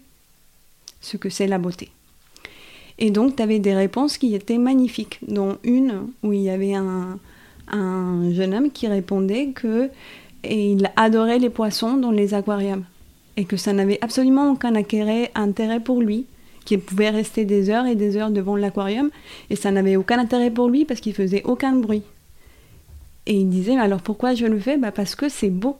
ce 1.01 1.17
que 1.17 1.29
c'est 1.29 1.47
la 1.47 1.57
beauté. 1.57 1.89
Et 2.97 3.11
donc, 3.11 3.37
tu 3.37 3.43
avais 3.43 3.59
des 3.59 3.73
réponses 3.73 4.17
qui 4.17 4.35
étaient 4.35 4.57
magnifiques, 4.57 5.19
dont 5.27 5.57
une 5.63 6.07
où 6.21 6.33
il 6.33 6.41
y 6.41 6.49
avait 6.49 6.73
un, 6.73 7.17
un 7.71 8.31
jeune 8.33 8.53
homme 8.53 8.71
qui 8.71 8.87
répondait 8.87 9.49
que 9.49 9.89
et 10.43 10.71
il 10.71 10.89
adorait 10.95 11.39
les 11.39 11.49
poissons 11.49 11.97
dans 11.97 12.11
les 12.11 12.33
aquariums 12.33 12.85
et 13.37 13.45
que 13.45 13.57
ça 13.57 13.73
n'avait 13.73 13.99
absolument 14.01 14.51
aucun 14.51 14.75
intérêt, 14.75 15.31
intérêt 15.35 15.79
pour 15.79 16.01
lui, 16.01 16.25
qu'il 16.65 16.79
pouvait 16.79 17.09
rester 17.09 17.45
des 17.45 17.69
heures 17.69 17.85
et 17.85 17.95
des 17.95 18.17
heures 18.17 18.31
devant 18.31 18.55
l'aquarium 18.55 19.09
et 19.49 19.55
ça 19.55 19.71
n'avait 19.71 19.95
aucun 19.95 20.19
intérêt 20.19 20.51
pour 20.51 20.69
lui 20.69 20.85
parce 20.85 20.99
qu'il 20.99 21.13
faisait 21.13 21.43
aucun 21.43 21.73
bruit. 21.73 22.03
Et 23.25 23.33
il 23.33 23.49
disait 23.49 23.77
alors 23.77 24.01
pourquoi 24.01 24.33
je 24.33 24.45
le 24.45 24.59
fais? 24.59 24.77
Bah 24.77 24.91
Parce 24.91 25.15
que 25.15 25.29
c'est 25.29 25.49
beau. 25.49 25.77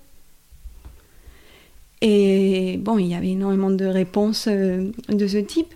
Et 2.02 2.78
bon, 2.78 2.98
il 2.98 3.08
y 3.08 3.16
avait 3.16 3.30
énormément 3.30 3.70
de 3.70 3.86
réponses 3.86 4.48
euh, 4.48 4.92
de 5.10 5.28
ce 5.28 5.38
type. 5.38 5.74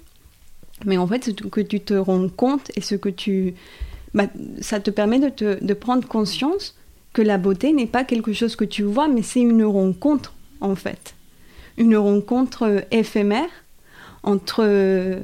Mais 0.85 0.97
en 0.97 1.07
fait, 1.07 1.25
ce 1.25 1.31
que 1.31 1.61
tu 1.61 1.79
te 1.81 1.93
rends 1.93 2.29
compte 2.29 2.71
et 2.75 2.81
ce 2.81 2.95
que 2.95 3.09
tu... 3.09 3.53
Bah, 4.13 4.27
ça 4.61 4.79
te 4.79 4.91
permet 4.91 5.19
de, 5.19 5.73
prendre 5.73 6.07
conscience 6.07 6.75
que 7.13 7.21
la 7.21 7.37
beauté 7.37 7.73
n'est 7.73 7.87
pas 7.87 8.03
quelque 8.03 8.31
chose 8.31 8.55
que 8.55 8.65
tu 8.65 8.83
vois, 8.83 9.07
mais 9.07 9.21
c'est 9.21 9.41
une 9.41 9.63
rencontre, 9.63 10.33
en 10.61 10.75
fait. 10.75 11.15
Une 11.77 11.97
rencontre 11.97 12.63
euh, 12.63 12.81
éphémère 12.91 13.49
entre 14.21 14.63
euh, 14.63 15.19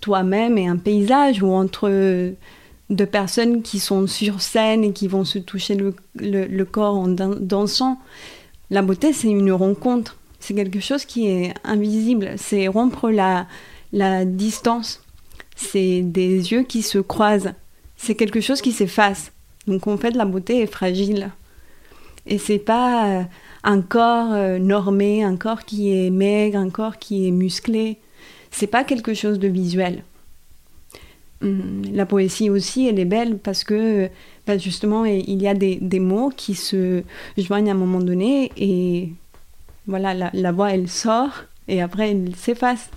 toi-même 0.00 0.58
et 0.58 0.66
un 0.66 0.76
paysage, 0.76 1.42
ou 1.42 1.52
entre 1.52 1.88
deux 2.90 3.06
personnes 3.06 3.62
qui 3.62 3.78
sont 3.78 4.06
sur 4.06 4.42
scène 4.42 4.84
et 4.84 4.92
qui 4.92 5.08
vont 5.08 5.24
se 5.24 5.38
toucher 5.38 5.76
le 6.14 6.64
corps 6.64 6.96
en 6.96 7.08
dansant. 7.08 7.98
La 8.70 8.82
beauté, 8.82 9.12
c'est 9.12 9.28
une 9.28 9.52
rencontre. 9.52 10.16
C'est 10.40 10.54
quelque 10.54 10.80
chose 10.80 11.04
qui 11.04 11.28
est 11.28 11.54
invisible. 11.64 12.32
C'est 12.36 12.68
rompre 12.68 13.10
la, 13.10 13.46
distance. 14.24 15.02
C'est 15.56 16.02
des 16.02 16.52
yeux 16.52 16.62
qui 16.62 16.82
se 16.82 16.98
croisent. 16.98 17.54
C'est 17.96 18.14
quelque 18.14 18.40
chose 18.40 18.60
qui 18.60 18.72
s'efface. 18.72 19.32
Donc 19.66 19.86
en 19.86 19.96
fait, 19.96 20.12
la 20.12 20.24
beauté 20.24 20.60
est 20.60 20.66
fragile. 20.66 21.30
Et 22.26 22.38
c'est 22.38 22.58
pas 22.58 23.26
un 23.64 23.80
corps 23.80 24.32
euh, 24.32 24.58
normé, 24.58 25.24
un 25.24 25.36
corps 25.36 25.64
qui 25.64 25.90
est 25.92 26.10
maigre, 26.10 26.58
un 26.58 26.70
corps 26.70 26.98
qui 26.98 27.26
est 27.26 27.30
musclé. 27.30 27.98
C'est 28.50 28.66
pas 28.66 28.84
quelque 28.84 29.14
chose 29.14 29.38
de 29.38 29.48
visuel. 29.48 30.04
Hum, 31.40 31.82
la 31.92 32.04
poésie 32.04 32.50
aussi, 32.50 32.88
elle 32.88 32.98
est 32.98 33.04
belle 33.04 33.38
parce 33.38 33.62
que 33.62 34.10
bah, 34.46 34.58
justement, 34.58 35.04
il 35.04 35.40
y 35.40 35.46
a 35.46 35.54
des, 35.54 36.00
mots 36.00 36.30
qui 36.34 36.54
se 36.54 37.02
joignent 37.36 37.68
à 37.68 37.72
un 37.72 37.76
moment 37.76 38.00
donné 38.00 38.50
et 38.56 39.12
voilà, 39.86 40.14
la, 40.14 40.30
la 40.32 40.52
voix, 40.52 40.72
elle 40.72 40.88
sort 40.88 41.44
et 41.68 41.80
après, 41.80 42.10
elle 42.10 42.34
s'efface. 42.34 42.90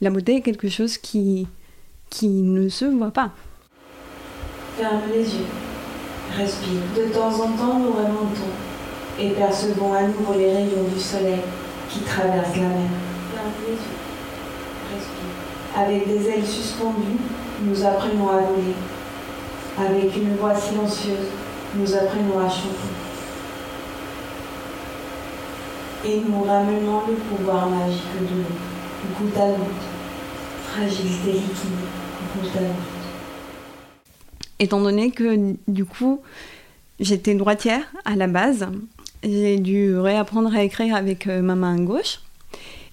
La 0.00 0.10
beauté 0.10 0.36
est 0.36 0.40
quelque 0.40 0.68
chose 0.68 0.96
qui, 0.96 1.46
qui 2.08 2.28
ne 2.28 2.68
se 2.68 2.86
voit 2.86 3.10
pas. 3.10 3.32
Ferme 4.78 5.02
les 5.12 5.22
yeux, 5.22 5.46
respire. 6.36 6.80
De 6.96 7.12
temps 7.12 7.28
en 7.28 7.52
temps, 7.52 7.78
nous 7.78 7.92
remontons 7.92 8.54
et 9.18 9.30
percevons 9.30 9.92
à 9.92 10.02
nouveau 10.02 10.32
les 10.38 10.52
rayons 10.52 10.84
du 10.94 10.98
soleil 10.98 11.40
qui 11.90 12.00
traversent 12.00 12.56
la 12.56 12.62
mer. 12.62 12.88
Ferme 13.34 13.52
les 13.66 13.72
yeux, 13.72 13.98
respire. 14.94 15.76
Avec 15.76 16.08
des 16.08 16.28
ailes 16.30 16.46
suspendues, 16.46 17.18
nous 17.62 17.84
apprenons 17.84 18.28
à 18.28 18.38
voler. 18.38 18.74
Avec 19.78 20.16
une 20.16 20.36
voix 20.36 20.54
silencieuse, 20.54 21.28
nous 21.74 21.94
apprenons 21.94 22.38
à 22.38 22.48
chanter. 22.48 22.90
Et 26.04 26.20
nous 26.26 26.42
ramenons 26.42 27.02
le 27.08 27.14
pouvoir 27.14 27.68
magique 27.68 28.02
de 28.20 28.36
l'eau, 28.36 29.18
goutte 29.18 29.36
à 29.36 29.48
goutte, 29.48 29.84
fragilité 30.68 31.32
liquide, 31.32 31.70
goutte 32.34 32.56
à. 32.56 32.60
Étant 34.58 34.80
donné 34.80 35.10
que 35.10 35.54
du 35.68 35.84
coup, 35.84 36.20
j'étais 36.98 37.34
droitière 37.34 37.84
à 38.04 38.16
la 38.16 38.26
base, 38.26 38.66
j'ai 39.22 39.58
dû 39.58 39.96
réapprendre 39.98 40.54
à 40.54 40.62
écrire 40.62 40.94
avec 40.96 41.26
euh, 41.26 41.42
ma 41.42 41.54
main 41.54 41.78
gauche. 41.80 42.20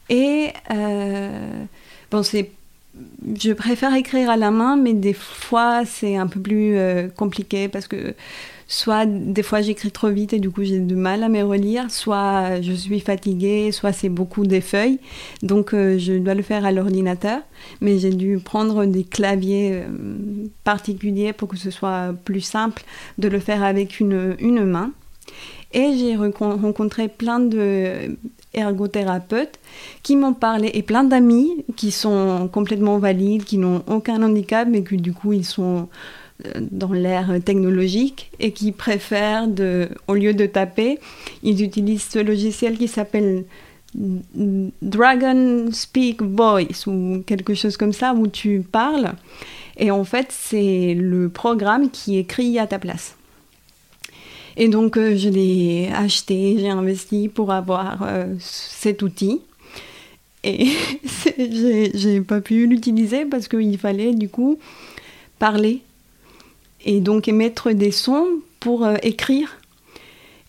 Et 0.09 0.49
euh, 0.71 1.63
bon, 2.11 2.23
je 3.35 3.53
préfère 3.53 3.93
écrire 3.93 4.29
à 4.29 4.37
la 4.37 4.51
main, 4.51 4.77
mais 4.77 4.93
des 4.93 5.13
fois 5.13 5.83
c'est 5.85 6.15
un 6.15 6.27
peu 6.27 6.39
plus 6.39 6.77
euh, 6.77 7.07
compliqué 7.07 7.67
parce 7.67 7.87
que 7.87 8.13
soit 8.67 9.05
des 9.05 9.43
fois 9.43 9.61
j'écris 9.61 9.91
trop 9.91 10.09
vite 10.09 10.33
et 10.33 10.39
du 10.39 10.49
coup 10.49 10.63
j'ai 10.63 10.79
du 10.79 10.95
mal 10.95 11.23
à 11.23 11.29
me 11.29 11.41
relire, 11.41 11.89
soit 11.89 12.61
je 12.61 12.73
suis 12.73 12.99
fatiguée, 12.99 13.71
soit 13.71 13.93
c'est 13.93 14.09
beaucoup 14.09 14.45
des 14.45 14.61
feuilles, 14.61 14.99
donc 15.41 15.73
euh, 15.73 15.97
je 15.97 16.13
dois 16.13 16.33
le 16.33 16.43
faire 16.43 16.65
à 16.65 16.71
l'ordinateur. 16.71 17.41
Mais 17.81 17.97
j'ai 17.97 18.11
dû 18.11 18.39
prendre 18.39 18.85
des 18.85 19.03
claviers 19.03 19.71
euh, 19.73 19.87
particuliers 20.63 21.33
pour 21.33 21.47
que 21.47 21.57
ce 21.57 21.71
soit 21.71 22.13
plus 22.25 22.41
simple 22.41 22.83
de 23.17 23.27
le 23.27 23.39
faire 23.39 23.63
avec 23.63 23.99
une, 23.99 24.35
une 24.39 24.63
main. 24.63 24.91
Et 25.73 25.97
j'ai 25.97 26.15
rencontré 26.15 27.09
plein 27.09 27.39
de 27.39 28.15
ergothérapeutes 28.57 29.59
qui 30.03 30.15
m'ont 30.15 30.33
parlé 30.33 30.71
et 30.73 30.81
plein 30.81 31.03
d'amis 31.03 31.65
qui 31.75 31.91
sont 31.91 32.49
complètement 32.51 32.97
valides, 32.97 33.43
qui 33.43 33.57
n'ont 33.57 33.83
aucun 33.87 34.21
handicap 34.23 34.67
mais 34.69 34.81
que 34.81 34.95
du 34.95 35.13
coup 35.13 35.33
ils 35.33 35.45
sont 35.45 35.87
dans 36.59 36.93
l'ère 36.93 37.39
technologique 37.43 38.31
et 38.39 38.51
qui 38.51 38.71
préfèrent, 38.71 39.47
au 40.07 40.13
lieu 40.13 40.33
de 40.33 40.45
taper, 40.45 40.99
ils 41.43 41.63
utilisent 41.63 42.07
ce 42.09 42.19
logiciel 42.19 42.77
qui 42.77 42.87
s'appelle 42.87 43.45
Dragon 43.95 45.71
Speak 45.71 46.21
Voice 46.21 46.85
ou 46.85 47.23
quelque 47.25 47.55
chose 47.55 47.77
comme 47.77 47.93
ça 47.93 48.13
où 48.13 48.27
tu 48.27 48.61
parles. 48.61 49.13
Et 49.77 49.91
en 49.91 50.03
fait, 50.03 50.27
c'est 50.29 50.93
le 50.93 51.29
programme 51.29 51.89
qui 51.89 52.17
écrit 52.17 52.59
à 52.59 52.67
ta 52.67 52.79
place. 52.79 53.16
Et 54.59 54.69
donc, 54.69 54.97
euh, 54.97 55.15
je 55.15 55.29
l'ai 55.29 55.89
acheté, 55.93 56.57
j'ai 56.57 56.69
investi 56.69 57.29
pour 57.29 57.51
avoir 57.51 57.99
euh, 58.01 58.33
cet 58.39 59.03
outil. 59.03 59.41
Et 60.43 60.67
j'ai 61.93 62.21
pas 62.21 62.41
pu 62.41 62.65
l'utiliser 62.65 63.25
parce 63.25 63.47
qu'il 63.47 63.77
fallait 63.77 64.13
du 64.13 64.29
coup 64.29 64.57
parler 65.37 65.81
et 66.85 67.01
donc 67.01 67.27
émettre 67.27 67.71
des 67.71 67.91
sons 67.91 68.27
pour 68.59 68.83
euh, 68.83 68.95
écrire. 69.03 69.57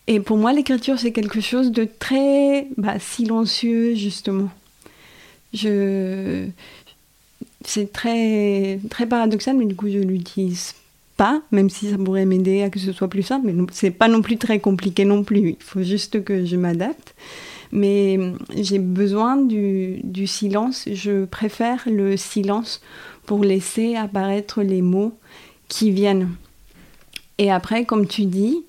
Et 0.06 0.20
pour 0.20 0.38
moi, 0.38 0.54
l'écriture, 0.54 0.98
c'est 0.98 1.12
quelque 1.12 1.42
chose 1.42 1.70
de 1.70 1.86
très 1.98 2.66
bah, 2.78 2.98
silencieux, 2.98 3.94
justement. 3.94 4.48
Je... 5.52 6.46
C'est 7.62 7.92
très, 7.92 8.80
très 8.88 9.04
paradoxal, 9.04 9.56
mais 9.58 9.66
du 9.66 9.76
coup, 9.76 9.90
je 9.90 9.98
l'utilise 9.98 10.74
pas, 11.18 11.42
même 11.50 11.68
si 11.68 11.90
ça 11.90 11.98
pourrait 11.98 12.24
m'aider 12.24 12.62
à 12.62 12.70
que 12.70 12.78
ce 12.78 12.92
soit 12.92 13.08
plus 13.08 13.24
simple. 13.24 13.50
Mais 13.52 13.66
c'est 13.72 13.90
pas 13.90 14.08
non 14.08 14.22
plus 14.22 14.38
très 14.38 14.60
compliqué 14.60 15.04
non 15.04 15.24
plus. 15.24 15.50
Il 15.50 15.56
faut 15.58 15.82
juste 15.82 16.24
que 16.24 16.46
je 16.46 16.56
m'adapte. 16.56 17.14
Mais 17.72 18.16
hum, 18.18 18.38
j'ai 18.56 18.78
besoin 18.78 19.36
du, 19.36 20.00
du, 20.04 20.26
silence. 20.26 20.88
Je 20.90 21.26
préfère 21.26 21.82
le 21.86 22.16
silence 22.16 22.80
pour 23.26 23.44
laisser 23.44 23.96
apparaître 23.96 24.62
les 24.62 24.80
mots 24.80 25.12
qui 25.68 25.90
viennent. 25.90 26.30
Et 27.36 27.50
après, 27.50 27.84
comme 27.84 28.06
tu 28.06 28.24
dis, 28.24 28.64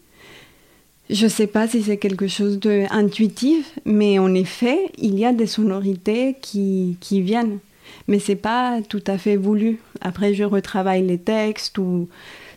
je 1.09 1.25
ne 1.25 1.29
sais 1.29 1.47
pas 1.47 1.67
si 1.67 1.81
c'est 1.83 1.97
quelque 1.97 2.27
chose 2.27 2.59
d'intuitif, 2.59 3.79
mais 3.85 4.19
en 4.19 4.33
effet, 4.33 4.91
il 4.97 5.17
y 5.17 5.25
a 5.25 5.33
des 5.33 5.47
sonorités 5.47 6.35
qui, 6.41 6.97
qui 6.99 7.21
viennent. 7.21 7.59
Mais 8.07 8.19
c'est 8.19 8.35
pas 8.35 8.81
tout 8.87 9.03
à 9.07 9.17
fait 9.17 9.35
voulu. 9.35 9.79
Après, 10.01 10.33
je 10.33 10.43
retravaille 10.43 11.05
les 11.05 11.17
textes 11.17 11.77
ou 11.77 12.07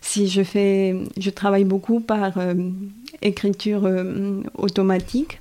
si 0.01 0.29
je 0.29 0.43
fais, 0.43 0.97
je 1.19 1.31
travaille 1.31 1.65
beaucoup 1.65 2.01
par 2.01 2.39
euh, 2.39 2.55
écriture 3.23 3.83
euh, 3.85 4.43
automatique 4.57 5.41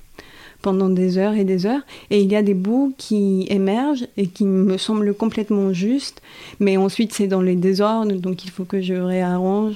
pendant 0.62 0.88
des 0.88 1.18
heures 1.18 1.34
et 1.34 1.44
des 1.44 1.66
heures. 1.66 1.82
Et 2.10 2.22
il 2.22 2.30
y 2.30 2.36
a 2.36 2.42
des 2.42 2.54
bouts 2.54 2.94
qui 2.96 3.46
émergent 3.50 4.06
et 4.16 4.28
qui 4.28 4.44
me 4.44 4.78
semblent 4.78 5.14
complètement 5.14 5.72
justes. 5.72 6.22
Mais 6.60 6.76
ensuite, 6.76 7.12
c'est 7.12 7.26
dans 7.26 7.42
les 7.42 7.56
désordres, 7.56 8.12
donc 8.12 8.44
il 8.44 8.50
faut 8.50 8.64
que 8.64 8.80
je 8.80 8.94
réarrange, 8.94 9.74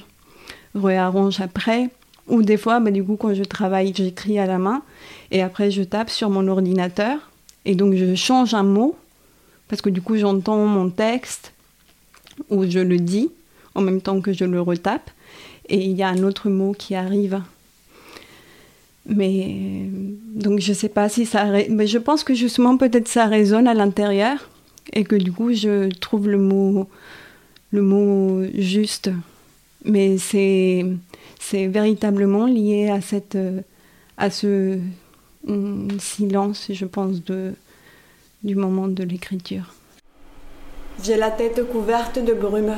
réarrange 0.75 1.41
après. 1.41 1.89
Ou 2.27 2.41
des 2.41 2.57
fois, 2.57 2.79
bah, 2.79 2.91
du 2.91 3.03
coup, 3.03 3.15
quand 3.17 3.33
je 3.33 3.43
travaille, 3.43 3.93
j'écris 3.95 4.39
à 4.39 4.45
la 4.45 4.57
main 4.57 4.81
et 5.31 5.41
après 5.41 5.71
je 5.71 5.83
tape 5.83 6.09
sur 6.09 6.29
mon 6.29 6.47
ordinateur 6.47 7.31
et 7.65 7.75
donc 7.75 7.95
je 7.95 8.15
change 8.15 8.53
un 8.53 8.63
mot 8.63 8.95
parce 9.67 9.81
que 9.81 9.89
du 9.89 10.01
coup 10.01 10.17
j'entends 10.17 10.65
mon 10.65 10.89
texte 10.89 11.53
ou 12.49 12.69
je 12.69 12.79
le 12.79 12.97
dis 12.97 13.29
en 13.75 13.81
même 13.81 14.01
temps 14.01 14.21
que 14.21 14.33
je 14.33 14.45
le 14.45 14.61
retape 14.61 15.09
et 15.69 15.83
il 15.83 15.91
y 15.91 16.03
a 16.03 16.09
un 16.09 16.23
autre 16.23 16.49
mot 16.49 16.73
qui 16.73 16.95
arrive. 16.95 17.41
Mais 19.05 19.89
donc 20.35 20.59
je 20.59 20.73
sais 20.73 20.89
pas 20.89 21.09
si 21.09 21.25
ça, 21.25 21.45
mais 21.69 21.87
je 21.87 21.97
pense 21.97 22.23
que 22.23 22.33
justement 22.33 22.77
peut-être 22.77 23.07
ça 23.07 23.25
résonne 23.25 23.67
à 23.67 23.73
l'intérieur 23.73 24.49
et 24.93 25.03
que 25.03 25.15
du 25.15 25.31
coup 25.31 25.53
je 25.53 25.89
trouve 25.99 26.27
le 26.27 26.37
mot 26.37 26.87
le 27.71 27.81
mot 27.81 28.43
juste. 28.53 29.09
Mais 29.85 30.17
c'est 30.17 30.85
c'est 31.39 31.67
véritablement 31.67 32.45
lié 32.45 32.89
à, 32.89 33.01
cette, 33.01 33.35
euh, 33.35 33.61
à 34.17 34.29
ce 34.29 34.79
mm, 35.47 35.99
silence, 35.99 36.67
je 36.71 36.85
pense, 36.85 37.21
du 38.43 38.55
moment 38.55 38.87
de 38.87 39.03
l'écriture. 39.03 39.73
J'ai 41.03 41.15
la 41.15 41.29
tête 41.29 41.69
couverte 41.69 42.17
de 42.17 42.33
brume. 42.33 42.75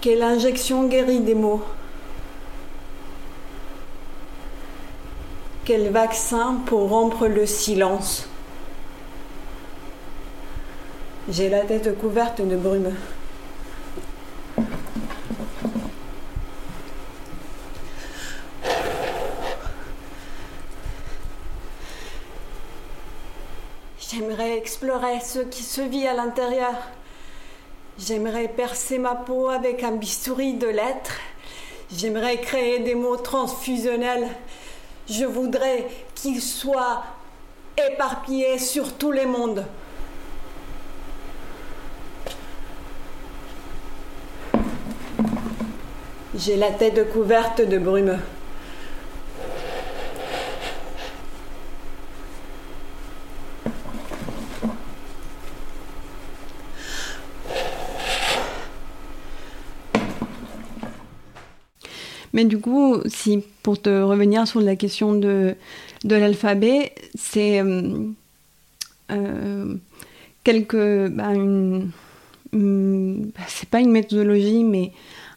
Quelle 0.00 0.22
injection 0.22 0.88
guérit 0.88 1.20
des 1.20 1.34
mots 1.34 1.62
Quel 5.64 5.90
vaccin 5.90 6.56
pour 6.66 6.88
rompre 6.88 7.28
le 7.28 7.46
silence? 7.46 8.28
J'ai 11.28 11.48
la 11.48 11.60
tête 11.60 11.96
couverte 12.00 12.40
de 12.40 12.56
brume. 12.56 12.92
Ce 25.22 25.38
qui 25.38 25.62
se 25.62 25.80
vit 25.80 26.06
à 26.06 26.12
l'intérieur. 26.12 26.74
J'aimerais 27.98 28.48
percer 28.48 28.98
ma 28.98 29.14
peau 29.14 29.48
avec 29.48 29.82
un 29.82 29.92
bistouri 29.92 30.54
de 30.54 30.66
lettres. 30.66 31.18
J'aimerais 31.90 32.38
créer 32.38 32.80
des 32.80 32.94
mots 32.94 33.16
transfusionnels. 33.16 34.28
Je 35.08 35.24
voudrais 35.24 35.86
qu'ils 36.14 36.42
soient 36.42 37.02
éparpillés 37.78 38.58
sur 38.58 38.92
tous 38.92 39.10
les 39.10 39.24
mondes. 39.24 39.64
J'ai 46.34 46.56
la 46.56 46.72
tête 46.72 47.10
couverte 47.10 47.62
de 47.62 47.78
brume. 47.78 48.18
Mais 62.40 62.46
du 62.46 62.58
coup, 62.58 62.96
si 63.04 63.44
pour 63.62 63.82
te 63.82 63.90
revenir 63.90 64.48
sur 64.48 64.62
la 64.62 64.74
question 64.74 65.12
de, 65.12 65.56
de 66.04 66.16
l'alphabet, 66.16 66.94
c'est 67.14 67.60
euh, 67.60 68.06
euh 69.10 69.74
quelque, 70.42 71.08
bah, 71.08 71.34
c'est 73.46 73.68
pas 73.68 73.80
une 73.80 73.90
méthodologie, 73.90 74.64
mais 74.64 74.92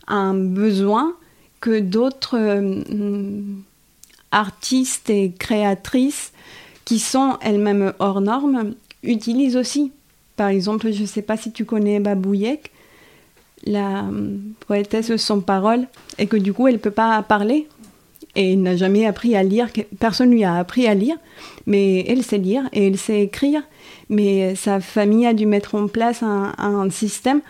un 0.07 0.33
besoin 0.33 1.13
que 1.59 1.81
d'autres 1.81 2.37
euh, 2.39 3.41
artistes 4.31 5.09
et 5.09 5.33
créatrices 5.37 6.31
qui 6.85 6.99
sont 6.99 7.37
elles-mêmes 7.41 7.91
hors 7.99 8.21
normes 8.21 8.75
utilisent 9.03 9.57
aussi. 9.57 9.91
Par 10.37 10.47
exemple, 10.47 10.93
je 10.93 11.01
ne 11.01 11.07
sais 11.07 11.21
pas 11.21 11.35
si 11.35 11.51
tu 11.51 11.65
connais 11.65 11.99
Babouyek, 11.99 12.71
la 13.65 14.05
euh, 14.05 14.37
poétesse 14.67 15.15
sans 15.17 15.39
parole 15.39 15.87
et 16.17 16.27
que 16.27 16.37
du 16.37 16.53
coup 16.53 16.67
elle 16.67 16.75
ne 16.75 16.79
peut 16.79 16.91
pas 16.91 17.21
parler 17.23 17.67
et 18.35 18.55
n'a 18.55 18.75
jamais 18.75 19.05
appris 19.05 19.35
à 19.35 19.43
lire, 19.43 19.69
personne 19.99 20.31
lui 20.31 20.43
a 20.43 20.55
appris 20.55 20.87
à 20.87 20.95
lire, 20.95 21.15
mais 21.67 22.03
elle 22.07 22.23
sait 22.23 22.39
lire 22.39 22.63
et 22.73 22.87
elle 22.87 22.97
sait 22.97 23.21
écrire, 23.21 23.61
mais 24.09 24.55
sa 24.55 24.79
famille 24.79 25.27
a 25.27 25.35
dû 25.35 25.45
mettre 25.45 25.75
en 25.75 25.87
place 25.87 26.23
un, 26.23 26.89
système 26.89 27.41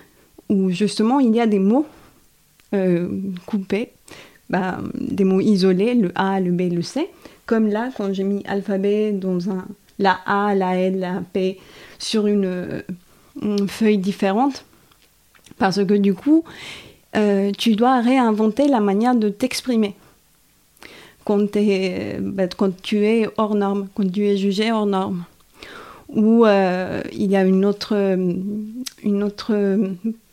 où 0.49 0.71
justement 0.71 1.21
il 1.21 1.33
y 1.33 1.39
a 1.39 1.47
des 1.47 1.59
mots 1.59 1.85
euh, 2.73 3.07
coupés, 3.45 3.91
bah, 4.49 4.79
des 4.93 5.23
mots 5.23 5.39
isolés, 5.39 5.95
le 5.95 6.11
A, 6.15 6.41
le 6.41 6.51
B, 6.51 6.73
le 6.73 6.81
C, 6.81 7.09
comme 7.45 7.67
là 7.67 7.89
quand 7.95 8.13
j'ai 8.13 8.25
mis 8.25 8.43
alphabet 8.45 9.13
dans 9.13 9.49
un, 9.49 9.65
la 9.99 10.19
A, 10.25 10.53
la 10.53 10.77
L, 10.77 10.99
la 10.99 11.23
P 11.31 11.59
sur 11.97 12.27
une 12.27 12.83
feuille 13.67 13.99
différente, 13.99 14.65
parce 15.63 15.85
que 15.85 15.93
du 15.93 16.13
coup, 16.13 16.43
euh, 17.15 17.53
tu 17.57 17.77
dois 17.77 18.01
réinventer 18.01 18.67
la 18.67 18.81
manière 18.81 19.15
de 19.15 19.29
t'exprimer. 19.29 19.95
Quand, 21.23 21.57
bah, 22.19 22.47
quand, 22.57 22.81
tu 22.81 23.05
es 23.05 23.29
hors 23.37 23.55
norme, 23.55 23.87
quand 23.95 24.11
tu 24.11 24.27
es 24.27 24.35
jugé 24.35 24.73
hors 24.73 24.85
norme. 24.85 25.23
Ou 26.09 26.45
euh, 26.45 27.01
il 27.13 27.31
y 27.31 27.37
a 27.37 27.45
une 27.45 27.63
autre, 27.63 27.95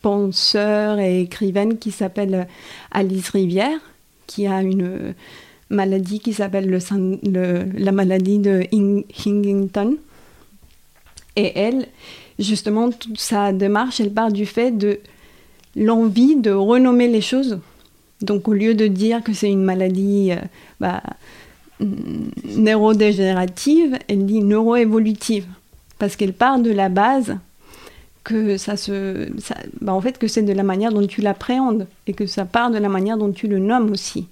penseur 0.03 0.99
et 0.99 1.21
écrivaine 1.21 1.79
qui 1.79 1.93
s'appelle 1.93 2.49
Alice 2.91 3.29
Rivière, 3.29 3.79
qui 4.27 4.49
a 4.49 4.63
une 4.63 5.15
maladie 5.69 6.19
qui 6.19 6.33
s'appelle 6.33 6.69
le, 6.69 7.67
la 7.79 7.93
maladie 7.93 8.41
de 8.41 8.65
Huntington. 8.73 9.97
Et 11.37 11.57
elle, 11.57 11.87
justement, 12.41 12.91
toute 12.91 13.21
sa 13.21 13.53
démarche, 13.53 14.01
elle 14.01 14.13
part 14.13 14.33
du 14.33 14.45
fait 14.45 14.73
de 14.73 14.99
l'envie 15.77 16.37
de 16.37 16.51
renommer 16.51 17.09
les 17.09 17.21
choses. 17.21 17.59
Donc 18.21 18.49
au 18.49 18.53
lieu 18.53 18.75
de 18.75 18.87
dire 18.87 19.23
que 19.23 19.33
c'est 19.33 19.51
une 19.51 19.63
maladie 19.63 20.33
euh, 20.33 20.37
bah, 20.79 21.03
neurodégénérative, 22.45 23.99
elle 24.09 24.27
dit 24.27 24.43
neuroévolutive, 24.43 25.47
parce 25.99 26.17
qu'elle 26.17 26.35
part 26.35 26.59
de 26.59 26.71
la 26.71 26.89
base 26.89 27.37
que 28.25 28.59
ça 28.59 28.77
se, 28.77 29.29
bah, 29.81 29.95
en 29.95 30.01
fait, 30.01 30.19
que 30.19 30.29
c'est 30.29 30.43
de 30.43 30.53
la 30.53 30.63
manière 30.63 30.93
dont 30.93 31.07
tu 31.07 31.23
l'appréhendes 31.23 31.87
et 32.07 32.13
que 32.13 32.27
ça 32.27 32.45
part 32.45 32.71
de 32.71 32.79
la 32.79 32.89
manière 32.89 33.17
dont 33.17 33.33
tu 33.33 33.49
le 33.49 33.59
nommes 33.59 33.91
aussi. 33.91 34.27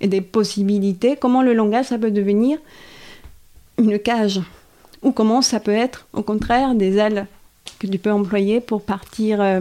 Et 0.00 0.08
des 0.08 0.20
possibilités, 0.20 1.16
comment 1.16 1.42
le 1.42 1.54
langage, 1.54 1.86
ça 1.86 1.98
peut 1.98 2.10
devenir 2.10 2.58
une 3.78 3.98
cage 3.98 4.40
ou 5.02 5.12
comment 5.12 5.42
ça 5.42 5.60
peut 5.60 5.70
être, 5.70 6.06
au 6.12 6.22
contraire, 6.22 6.74
des 6.74 6.96
ailes 6.96 7.26
que 7.80 7.86
tu 7.86 7.98
peux 7.98 8.12
employer 8.12 8.60
pour 8.60 8.82
partir, 8.82 9.40
euh, 9.40 9.60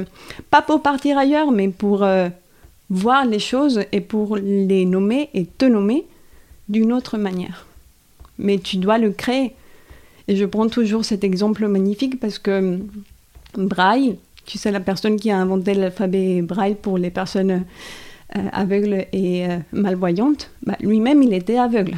pas 0.51 0.61
pour 0.61 0.83
partir 0.83 1.17
ailleurs, 1.17 1.51
mais 1.51 1.69
pour 1.69 2.03
euh, 2.03 2.27
voir 2.89 3.25
les 3.25 3.39
choses 3.39 3.81
et 3.91 4.01
pour 4.01 4.35
les 4.35 4.85
nommer 4.85 5.29
et 5.33 5.45
te 5.45 5.65
nommer 5.65 6.05
d'une 6.67 6.93
autre 6.93 7.17
manière. 7.17 7.65
Mais 8.37 8.59
tu 8.59 8.77
dois 8.77 8.97
le 8.97 9.11
créer. 9.11 9.55
Et 10.27 10.35
je 10.35 10.45
prends 10.45 10.67
toujours 10.67 11.05
cet 11.05 11.23
exemple 11.23 11.65
magnifique 11.67 12.19
parce 12.19 12.37
que 12.37 12.79
Braille, 13.57 14.17
tu 14.45 14.57
sais, 14.57 14.69
la 14.69 14.81
personne 14.81 15.15
qui 15.15 15.31
a 15.31 15.37
inventé 15.37 15.73
l'alphabet 15.73 16.41
Braille 16.41 16.75
pour 16.75 16.97
les 16.97 17.09
personnes 17.09 17.63
euh, 18.35 18.39
aveugles 18.51 19.05
et 19.13 19.47
malvoyantes, 19.71 20.51
bah, 20.63 20.75
lui-même, 20.81 21.23
il 21.23 21.33
était 21.33 21.57
aveugle. 21.57 21.95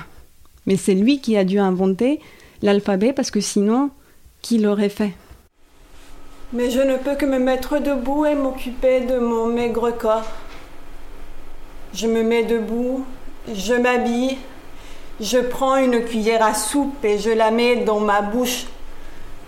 Mais 0.68 0.78
c'est 0.78 0.94
lui 0.94 1.20
qui 1.20 1.36
a 1.36 1.44
dû 1.44 1.58
inventer 1.58 2.20
l'alphabet 2.62 3.12
parce 3.12 3.32
que 3.32 3.42
sinon, 3.42 3.90
qui 4.42 4.60
l'aurait 4.60 4.90
fait? 4.90 5.14
Mais 6.54 6.70
je 6.70 6.82
ne 6.82 6.98
peux 6.98 7.16
que 7.16 7.26
me 7.26 7.40
mettre 7.40 7.80
debout 7.80 8.26
et 8.26 8.36
m'occuper 8.36 9.02
de 9.02 9.18
mon 9.20 9.46
maigre 9.46 9.92
corps. 9.92 10.28
Je 11.94 12.08
me 12.08 12.24
mets 12.24 12.44
debout, 12.44 13.06
je 13.54 13.74
m'habille, 13.74 14.38
je 15.22 15.38
prends 15.38 15.78
une 15.78 16.04
cuillère 16.04 16.44
à 16.44 16.54
soupe 16.54 17.06
et 17.06 17.20
je 17.20 17.30
la 17.30 17.52
mets 17.52 17.78
dans 17.78 18.00
ma 18.00 18.22
bouche. 18.22 18.66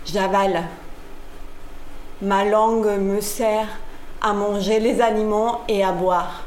J'avale. 0.06 0.64
Ma 2.22 2.44
langue 2.44 2.98
me 2.98 3.20
sert 3.20 3.68
à 4.22 4.32
manger 4.32 4.80
les 4.80 5.00
aliments 5.00 5.62
et 5.68 5.84
à 5.84 5.92
boire. 5.92 6.44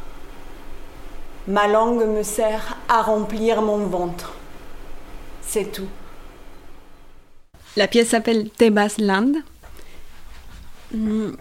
Ma 1.48 1.67
langue 1.67 2.06
me 2.06 2.24
sert 2.24 2.78
à 2.89 3.02
remplir 3.02 3.62
mon 3.62 3.78
ventre. 3.78 4.34
C'est 5.41 5.72
tout. 5.72 5.88
La 7.76 7.88
pièce 7.88 8.10
s'appelle 8.10 8.50
Tebas 8.50 8.96
Land. 8.98 9.34
Hmm. 10.93 11.32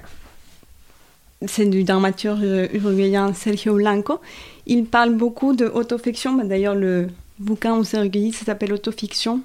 C'est 1.47 1.67
du 1.67 1.85
dramaturge 1.85 2.71
uruguayen 2.73 3.33
Sergio 3.35 3.75
Blanco. 3.75 4.21
Il 4.67 4.87
parle 4.87 5.15
beaucoup 5.15 5.55
de 5.55 5.67
autofiction. 5.67 6.33
Bah, 6.33 6.45
d'ailleurs, 6.45 6.75
le 6.75 7.09
bouquin 7.39 7.77
où 7.77 7.85
c'est 7.85 8.01
recueilli, 8.01 8.33
ça 8.33 8.45
s'appelle 8.45 8.73
Autofiction. 8.73 9.43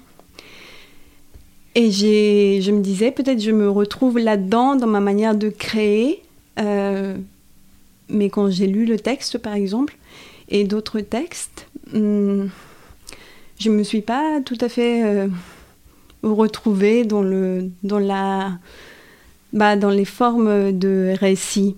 Et 1.74 1.90
je 1.90 2.70
me 2.70 2.80
disais, 2.80 3.10
peut-être 3.10 3.40
je 3.40 3.50
me 3.50 3.68
retrouve 3.70 4.18
là-dedans 4.18 4.76
dans 4.76 4.86
ma 4.86 5.00
manière 5.00 5.34
de 5.34 5.48
créer. 5.48 6.22
Euh, 6.58 7.16
mais 8.08 8.28
quand 8.28 8.50
j'ai 8.50 8.66
lu 8.66 8.84
le 8.84 8.98
texte, 8.98 9.38
par 9.38 9.54
exemple, 9.54 9.96
et 10.48 10.64
d'autres 10.64 11.00
textes, 11.00 11.68
hmm, 11.92 12.46
je 13.58 13.70
ne 13.70 13.74
me 13.74 13.82
suis 13.82 14.02
pas 14.02 14.40
tout 14.44 14.58
à 14.60 14.68
fait 14.68 15.02
euh, 15.02 15.28
retrouvée 16.22 17.04
dans, 17.04 17.22
le, 17.22 17.70
dans, 17.82 17.98
la, 17.98 18.58
bah, 19.52 19.76
dans 19.76 19.90
les 19.90 20.04
formes 20.04 20.72
de 20.72 21.14
récit. 21.18 21.76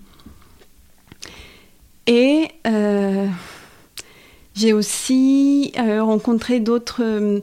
Et 2.07 2.49
euh, 2.67 3.27
j'ai 4.55 4.73
aussi 4.73 5.73
rencontré 5.77 6.61
d'autres 6.61 7.43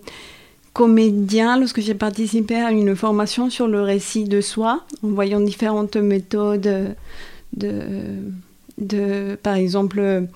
comédien 0.74 1.60
lorsque 1.60 1.82
j'ai 1.82 1.94
participé 1.94 2.56
à 2.56 2.72
une 2.72 2.96
formation 2.96 3.50
sur 3.50 3.67
le 3.67 3.82
récit 3.82 4.24
de 4.24 4.41
soi, 4.41 4.82
en 5.04 5.10
voyant 5.10 5.41
différentes 5.41 5.98
méthodes 5.98 6.96
de, 7.54 7.74
de 8.78 9.38
par 9.41 9.56
exemple, 9.56 10.00
euh, 10.00 10.28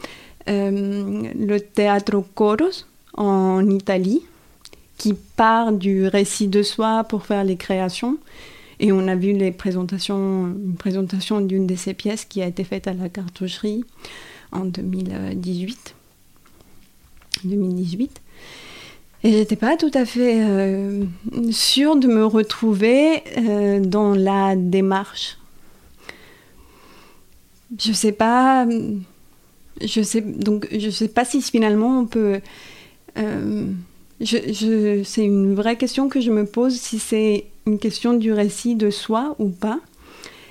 le 0.48 1.60
théâtre 1.60 2.24
coros 2.34 2.86
en 3.16 3.70
Italie, 3.70 4.22
qui 4.98 5.14
part 5.14 5.72
du 5.72 6.08
récit 6.08 6.48
de 6.48 6.64
soi 6.64 7.04
pour 7.06 7.26
faire 7.26 7.44
les 7.44 7.56
créations. 7.56 8.18
Et 8.80 8.92
on 8.92 9.08
a 9.08 9.16
vu 9.16 9.34
les 9.34 9.52
présentations, 9.52 10.48
une 10.48 10.76
présentation 10.76 11.42
d'une 11.42 11.68
de 11.68 11.76
ces 11.76 11.94
pièces 11.94 12.26
qui 12.26 12.42
a 12.42 12.48
été 12.48 12.64
faite 12.64 12.88
à 12.88 12.94
la 12.94 13.10
cartoucherie 13.10 13.86
en 14.52 14.66
2018. 14.66 15.96
2018. 17.44 18.22
Et 19.24 19.32
j'étais 19.32 19.56
pas 19.56 19.76
tout 19.76 19.92
à 19.94 20.06
fait 20.06 20.40
euh, 20.40 21.04
sûre 21.52 21.96
de 21.96 22.08
me 22.08 22.26
retrouver 22.26 23.24
euh, 23.38 23.80
dans 23.80 24.14
la 24.14 24.56
démarche. 24.56 25.40
Je 27.80 27.92
sais 27.92 28.12
pas. 28.12 28.68
Je 29.82 30.02
sais 30.04 30.22
donc 30.22 30.68
je 30.72 30.90
sais 30.90 31.08
pas 31.08 31.26
si 31.26 31.42
finalement 31.42 32.02
on 32.02 32.06
peut. 32.06 32.40
Euh, 33.18 33.66
c'est 34.24 35.26
une 35.26 35.56
vraie 35.56 35.76
question 35.76 36.08
que 36.10 36.22
je 36.22 36.32
me 36.32 36.46
pose 36.46 36.76
si 36.76 37.00
c'est 37.00 37.46
une 37.66 37.80
question 37.80 38.14
du 38.14 38.32
récit 38.32 38.76
de 38.76 38.90
soi 38.90 39.36
ou 39.40 39.50
pas. 39.50 39.80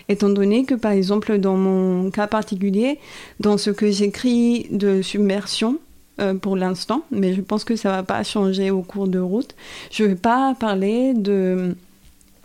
Étant 0.08 0.28
donné 0.28 0.64
que 0.64 0.74
par 0.74 0.92
exemple 0.92 1.38
dans 1.38 1.56
mon 1.56 2.10
cas 2.10 2.26
particulier, 2.26 2.98
dans 3.40 3.56
ce 3.56 3.70
que 3.70 3.90
j'écris 3.90 4.66
de 4.70 5.00
submersion, 5.00 5.78
euh, 6.20 6.34
pour 6.34 6.56
l'instant, 6.56 7.02
mais 7.10 7.34
je 7.34 7.40
pense 7.40 7.64
que 7.64 7.74
ça 7.74 7.90
va 7.90 8.04
pas 8.04 8.22
changer 8.22 8.70
au 8.70 8.82
cours 8.82 9.08
de 9.08 9.18
route. 9.18 9.54
Je 9.90 10.04
vais 10.04 10.14
pas 10.14 10.54
parler 10.54 11.12
de 11.12 11.74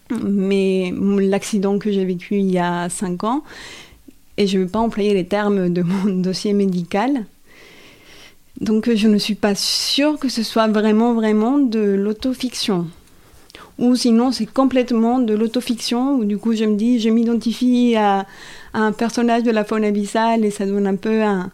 l'accident 0.10 1.78
que 1.78 1.92
j'ai 1.92 2.04
vécu 2.04 2.38
il 2.38 2.50
y 2.50 2.58
a 2.58 2.90
5 2.90 3.24
ans 3.26 3.44
et 4.38 4.48
je 4.48 4.58
vais 4.58 4.66
pas 4.66 4.80
employer 4.80 5.14
les 5.14 5.26
termes 5.26 5.70
de 5.70 5.84
mon 5.84 6.06
dossier 6.22 6.54
médical. 6.54 7.26
Donc 8.62 8.94
je 8.94 9.08
ne 9.08 9.18
suis 9.18 9.36
pas 9.36 9.56
sûre 9.56 10.20
que 10.20 10.28
ce 10.28 10.44
soit 10.44 10.68
vraiment 10.68 11.14
vraiment 11.14 11.60
de 11.60 11.80
l'autofiction. 11.80 12.88
Ou 13.78 13.96
sinon 13.96 14.34
c'est 14.34 14.46
complètement 14.46 15.20
de 15.20 15.34
l'autofiction 15.34 16.16
où 16.16 16.26
du 16.26 16.38
coup 16.38 16.54
je 16.54 16.66
me 16.66 16.76
dis 16.76 17.00
je 17.00 17.10
m'identifie 17.10 17.96
à, 17.96 18.26
un 18.74 18.92
personnage 18.92 19.44
de 19.44 19.52
la 19.52 19.64
faune 19.64 19.86
abyssale 19.86 20.44
et 20.44 20.52
ça 20.52 20.66
donne 20.66 20.88
un 20.88 20.96
peu 20.96 21.22
un 21.22 21.52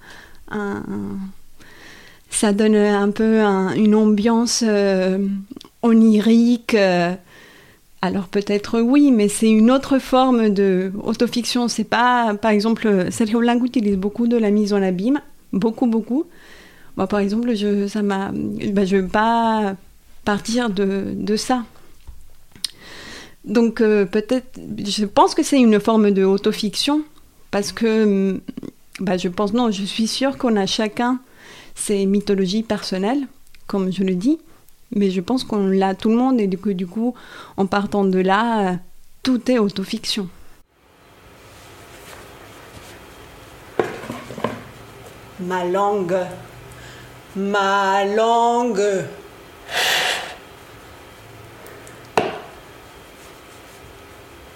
une 3.75 3.95
ambiance 3.95 4.63
euh, 4.65 5.19
onirique. 5.83 6.73
Euh. 6.73 7.13
alors 8.01 8.27
peut-être 8.27 8.81
oui, 8.81 9.11
mais 9.11 9.27
c'est 9.29 9.49
une 9.49 9.69
autre 9.69 9.99
forme 9.99 10.49
de 10.49 10.91
autofiction. 11.03 11.67
C'est 11.67 11.83
pas, 11.83 12.33
par 12.33 12.49
exemple, 12.51 13.11
Sergio 13.11 13.39
Blanco 13.39 13.65
utilise 13.65 13.95
beaucoup 13.95 14.27
de 14.27 14.37
la 14.37 14.49
mise 14.49 14.73
en 14.73 14.81
abîme, 14.81 15.21
beaucoup, 15.53 15.85
beaucoup. 15.85 16.25
Moi, 16.97 17.07
par 17.07 17.19
exemple, 17.19 17.53
je, 17.55 17.87
ça 17.87 18.01
m'a, 18.01 18.31
ben, 18.31 18.85
veux 18.85 19.07
pas 19.07 19.75
partir 20.23 20.69
de, 20.69 21.13
de 21.15 21.35
ça. 21.35 21.63
Donc 23.43 23.81
euh, 23.81 24.05
peut-être, 24.05 24.59
je 24.79 25.05
pense 25.05 25.35
que 25.35 25.43
c'est 25.43 25.59
une 25.59 25.79
forme 25.79 26.11
de 26.11 26.23
autofiction 26.23 27.03
parce 27.51 27.71
que, 27.71 28.41
ben, 28.99 29.17
je 29.17 29.29
pense 29.29 29.53
non, 29.53 29.69
je 29.71 29.83
suis 29.83 30.07
sûre 30.07 30.37
qu'on 30.37 30.55
a 30.55 30.65
chacun 30.65 31.19
c'est 31.75 32.05
mythologie 32.05 32.63
personnelle, 32.63 33.27
comme 33.67 33.91
je 33.91 34.03
le 34.03 34.15
dis, 34.15 34.39
mais 34.91 35.11
je 35.11 35.21
pense 35.21 35.43
qu'on 35.43 35.67
l'a 35.67 35.93
tout 35.93 36.09
le 36.09 36.15
monde 36.15 36.39
et 36.39 36.47
coup, 36.57 36.73
du 36.73 36.87
coup, 36.87 37.13
en 37.57 37.67
partant 37.67 38.05
de 38.05 38.19
là, 38.19 38.77
tout 39.21 39.51
est 39.51 39.59
autofiction. 39.59 40.29
Ma 45.41 45.65
langue, 45.65 46.15
ma 47.35 48.05
langue. 48.05 49.05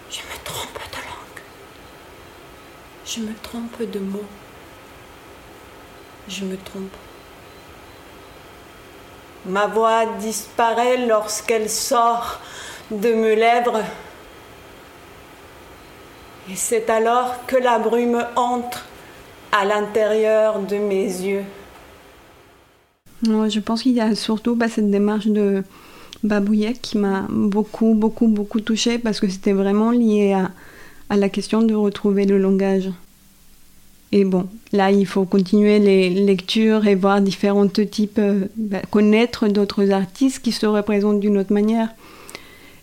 Je 0.10 0.22
me 0.22 0.44
trompe 0.44 0.80
de 0.92 0.98
langue. 0.98 1.44
Je 3.06 3.20
me 3.20 3.34
trompe 3.42 3.92
de 3.92 4.00
mots. 4.00 4.24
Je 6.28 6.46
me 6.46 6.58
trompe. 6.58 6.96
Ma 9.46 9.68
voix 9.68 10.06
disparaît 10.20 11.06
lorsqu'elle 11.06 11.70
sort 11.70 12.40
de 12.92 13.14
mes 13.14 13.36
lèvres. 13.36 13.84
Et 16.50 16.56
c'est 16.56 16.90
alors 16.90 17.46
que 17.46 17.58
la 17.58 17.78
brume 17.78 18.26
entre 18.36 18.86
à 19.52 19.66
l'intérieur 19.66 20.60
de 20.60 20.78
mes 20.78 21.04
yeux. 21.04 21.46
Je 23.24 23.60
pense 23.60 23.84
qu'il 23.84 23.94
y 23.94 24.02
a 24.02 24.16
surtout 24.16 24.56
bah, 24.56 24.68
cette 24.70 24.90
démarche 24.90 25.28
de 25.28 25.64
Babouyek 26.24 26.82
qui 26.82 26.98
m'a 26.98 27.28
beaucoup, 27.30 27.94
beaucoup, 27.94 28.28
beaucoup 28.28 28.62
touchée 28.62 28.98
parce 28.98 29.20
que 29.20 29.28
c'était 29.28 29.54
vraiment 29.54 29.92
lié 29.92 30.34
à 31.10 31.18
la 31.18 31.30
question 31.30 31.62
de 31.62 31.74
retrouver 31.74 32.26
le 32.26 32.38
langage. 32.38 32.90
Et 34.12 34.26
bon, 34.26 34.48
là, 34.72 34.92
il 34.92 35.06
faut 35.06 35.26
continuer 35.26 35.80
les 35.80 36.10
lectures 36.10 36.88
et 36.88 36.96
voir 36.96 37.22
différents 37.22 37.68
types, 37.68 38.18
euh, 38.18 38.46
bah, 38.56 38.82
connaître 38.90 39.48
d'autres 39.48 39.92
artistes 39.92 40.42
qui 40.42 40.52
se 40.52 40.66
représentent 40.66 41.20
d'une 41.20 41.38
autre 41.38 41.54
manière. 41.54 41.90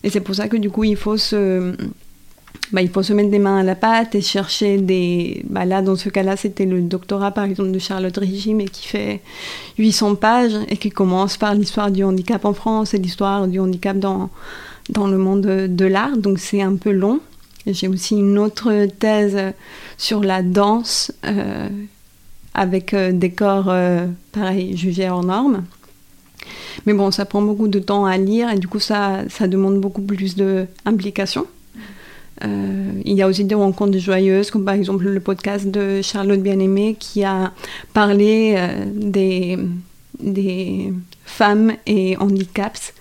Et 0.03 0.09
c'est 0.09 0.21
pour 0.21 0.35
ça 0.35 0.47
que 0.47 0.55
du 0.55 0.69
coup, 0.69 0.85
il 0.85 0.95
faut 0.95 1.17
se, 1.17 1.73
bah, 2.71 2.81
il 2.81 2.89
faut 2.89 3.03
se 3.03 3.13
mettre 3.13 3.29
des 3.29 3.39
mains 3.39 3.59
à 3.59 3.63
la 3.63 3.75
pâte 3.75 4.15
et 4.15 4.21
chercher 4.21 4.77
des... 4.77 5.45
Bah, 5.49 5.63
là, 5.63 5.81
dans 5.81 5.95
ce 5.95 6.09
cas-là, 6.09 6.35
c'était 6.35 6.65
le 6.65 6.81
doctorat, 6.81 7.31
par 7.31 7.45
exemple, 7.45 7.71
de 7.71 7.79
Charlotte 7.79 8.17
Régis, 8.17 8.53
mais 8.53 8.65
qui 8.65 8.87
fait 8.87 9.21
800 9.77 10.15
pages 10.15 10.57
et 10.67 10.75
qui 10.75 10.89
commence 10.89 11.37
par 11.37 11.55
l'histoire 11.55 11.91
du 11.91 12.03
handicap 12.03 12.43
en 12.43 12.53
France 12.53 12.93
et 12.93 12.97
l'histoire 12.97 13.47
du 13.47 13.59
handicap 13.59 13.97
dans, 13.97 14.29
dans 14.89 15.07
le 15.07 15.17
monde 15.17 15.41
de 15.41 15.85
l'art. 15.85 16.17
Donc, 16.17 16.39
c'est 16.39 16.61
un 16.61 16.75
peu 16.75 16.91
long. 16.91 17.21
J'ai 17.65 17.87
aussi 17.87 18.15
une 18.15 18.37
autre 18.37 18.87
thèse 18.99 19.53
sur 19.97 20.21
la 20.21 20.41
danse 20.41 21.11
euh, 21.25 21.69
avec 22.53 22.93
euh, 22.93 23.11
des 23.11 23.31
corps, 23.31 23.69
euh, 23.69 24.07
pareil, 24.31 24.75
jugés 24.75 25.09
hors 25.09 25.23
normes. 25.23 25.63
Mais 26.85 26.93
bon, 26.93 27.11
ça 27.11 27.25
prend 27.25 27.41
beaucoup 27.41 27.67
de 27.67 27.79
temps 27.79 28.05
à 28.05 28.17
lire 28.17 28.49
et 28.49 28.57
du 28.57 28.67
coup, 28.67 28.79
ça, 28.79 29.21
ça 29.29 29.47
demande 29.47 29.79
beaucoup 29.79 30.01
plus 30.01 30.35
d'implication. 30.35 31.45
Euh, 32.43 32.91
il 33.03 33.13
y 33.13 33.21
a 33.21 33.27
aussi 33.27 33.43
des 33.43 33.55
rencontres 33.55 33.97
joyeuses, 33.97 34.51
comme 34.51 34.65
par 34.65 34.75
exemple 34.75 35.05
le 35.05 35.19
podcast 35.19 35.67
de 35.67 36.01
Charlotte 36.01 36.41
Bien-Aimée 36.41 36.95
qui 36.99 37.23
a 37.23 37.51
parlé 37.93 38.55
euh, 38.57 38.85
des, 38.93 39.57
des 40.19 40.93
femmes 41.25 41.73
et 41.85 42.17
handicaps. 42.17 42.93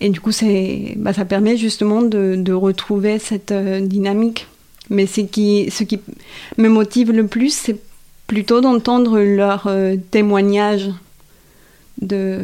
Et 0.00 0.10
du 0.10 0.20
coup, 0.20 0.30
bah, 0.96 1.12
ça 1.12 1.24
permet 1.24 1.56
justement 1.56 2.02
de, 2.02 2.34
de 2.36 2.52
retrouver 2.52 3.18
cette 3.18 3.52
euh, 3.52 3.80
dynamique. 3.80 4.46
Mais 4.90 5.06
ce 5.06 5.22
qui, 5.22 5.70
ce 5.70 5.84
qui 5.84 5.98
me 6.58 6.68
motive 6.68 7.12
le 7.12 7.26
plus, 7.26 7.52
c'est 7.52 7.76
plutôt 8.26 8.60
d'entendre 8.60 9.20
leur 9.20 9.68
témoignage 10.10 10.90
de, 12.00 12.38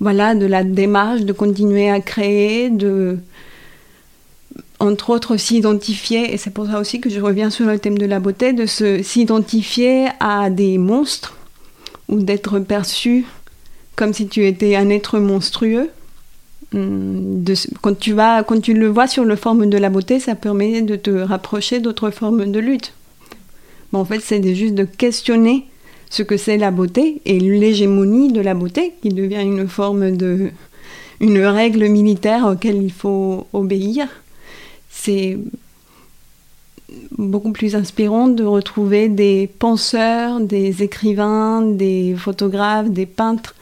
voilà, 0.00 0.34
de 0.34 0.46
la 0.46 0.64
démarche, 0.64 1.22
de 1.22 1.32
continuer 1.32 1.88
à 1.88 2.00
créer, 2.00 2.70
de, 2.70 3.18
entre 4.78 5.10
autres 5.10 5.36
s'identifier, 5.36 6.34
et 6.34 6.36
c'est 6.36 6.50
pour 6.50 6.66
ça 6.66 6.78
aussi 6.78 7.00
que 7.00 7.08
je 7.08 7.20
reviens 7.20 7.50
sur 7.50 7.66
le 7.66 7.78
thème 7.78 7.98
de 7.98 8.06
la 8.06 8.20
beauté, 8.20 8.52
de 8.52 8.66
s'identifier 8.66 10.08
à 10.20 10.50
des 10.50 10.78
monstres 10.78 11.34
ou 12.08 12.20
d'être 12.20 12.58
perçu 12.60 13.24
comme 13.96 14.12
si 14.12 14.28
tu 14.28 14.46
étais 14.46 14.76
un 14.76 14.90
être 14.90 15.18
monstrueux. 15.18 15.88
Hum, 16.74 17.44
quand, 17.80 17.98
tu 17.98 18.12
vas, 18.12 18.42
quand 18.42 18.60
tu 18.60 18.74
le 18.74 18.88
vois 18.88 19.06
sur 19.06 19.24
la 19.24 19.36
forme 19.36 19.70
de 19.70 19.78
la 19.78 19.88
beauté, 19.88 20.20
ça 20.20 20.34
permet 20.34 20.82
de 20.82 20.96
te 20.96 21.10
rapprocher 21.10 21.80
d'autres 21.80 22.10
formes 22.10 22.50
de 22.50 22.58
lutte. 22.58 22.92
en 23.92 24.04
fait, 24.04 24.20
c'est 24.20 24.54
juste 24.54 24.74
de 24.74 24.84
questionner 24.84 25.66
ce 26.10 26.22
que 26.22 26.36
c'est 26.36 26.58
la 26.58 26.70
beauté 26.70 27.22
et 27.24 27.40
l'hégémonie 27.40 28.30
de 28.30 28.40
la 28.40 28.54
beauté 28.54 28.92
qui 29.00 29.08
devient 29.08 29.42
une 29.42 29.66
forme 29.66 30.16
de 30.16 30.50
une 31.18 31.38
règle 31.38 31.88
militaire 31.88 32.46
auquel 32.46 32.82
il 32.82 32.92
faut 32.92 33.46
obéir 33.54 34.06
c'est 34.96 35.38
beaucoup 37.18 37.52
plus 37.52 37.76
inspirant 37.76 38.28
de 38.28 38.44
retrouver 38.44 39.08
des 39.08 39.46
penseurs, 39.46 40.40
des 40.40 40.82
écrivains, 40.82 41.60
des 41.60 42.14
photographes, 42.16 42.88
des 42.88 43.06
peintres 43.06 43.54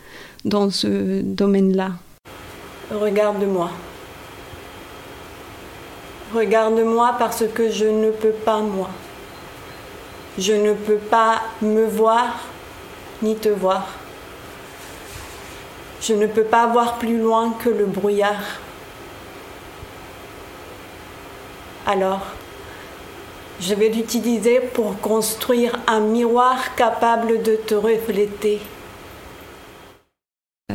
dans 0.44 0.70
ce 0.70 1.20
domaine-là. 1.22 1.90
Regarde-moi. 2.90 3.70
Regarde-moi 6.34 7.16
parce 7.18 7.44
que 7.52 7.70
je 7.70 7.86
ne 7.86 8.10
peux 8.10 8.36
pas 8.44 8.60
moi. 8.60 8.90
Je 10.38 10.52
ne 10.52 10.72
peux 10.72 10.96
pas 10.96 11.42
me 11.62 11.86
voir 11.86 12.44
ni 13.22 13.36
te 13.36 13.48
voir. 13.48 13.88
Je 16.00 16.14
ne 16.14 16.26
peux 16.26 16.44
pas 16.44 16.66
voir 16.66 16.98
plus 16.98 17.18
loin 17.20 17.54
que 17.62 17.70
le 17.70 17.86
brouillard. 17.86 18.60
Alors, 21.86 22.26
je 23.60 23.74
vais 23.74 23.88
l'utiliser 23.88 24.60
pour 24.72 24.98
construire 25.00 25.78
un 25.86 26.00
miroir 26.00 26.74
capable 26.76 27.42
de 27.42 27.56
te 27.56 27.74
refléter. 27.74 28.58
Euh, 30.72 30.74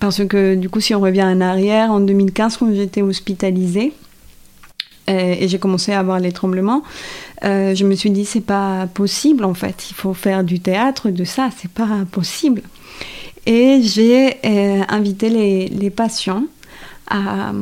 parce 0.00 0.24
que 0.26 0.54
du 0.54 0.68
coup, 0.68 0.80
si 0.80 0.94
on 0.94 1.00
revient 1.00 1.22
en 1.22 1.40
arrière, 1.40 1.90
en 1.90 2.00
2015, 2.00 2.56
quand 2.56 2.74
j'étais 2.74 3.02
hospitalisée, 3.02 3.92
euh, 5.08 5.34
et 5.38 5.48
j'ai 5.48 5.58
commencé 5.58 5.92
à 5.92 6.00
avoir 6.00 6.18
les 6.18 6.32
tremblements, 6.32 6.82
euh, 7.44 7.74
je 7.74 7.84
me 7.84 7.94
suis 7.94 8.10
dit 8.10 8.24
c'est 8.24 8.40
pas 8.40 8.88
possible 8.92 9.44
en 9.44 9.54
fait, 9.54 9.90
il 9.90 9.94
faut 9.94 10.14
faire 10.14 10.42
du 10.42 10.60
théâtre 10.60 11.10
de 11.10 11.24
ça, 11.24 11.50
c'est 11.56 11.70
pas 11.70 12.04
possible. 12.10 12.62
Et 13.44 13.80
j'ai 13.82 14.38
invité 14.88 15.28
les, 15.28 15.90
patients 15.90 16.42
à, 17.06 17.52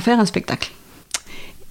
faire 0.00 0.18
un 0.18 0.24
spectacle. 0.24 0.73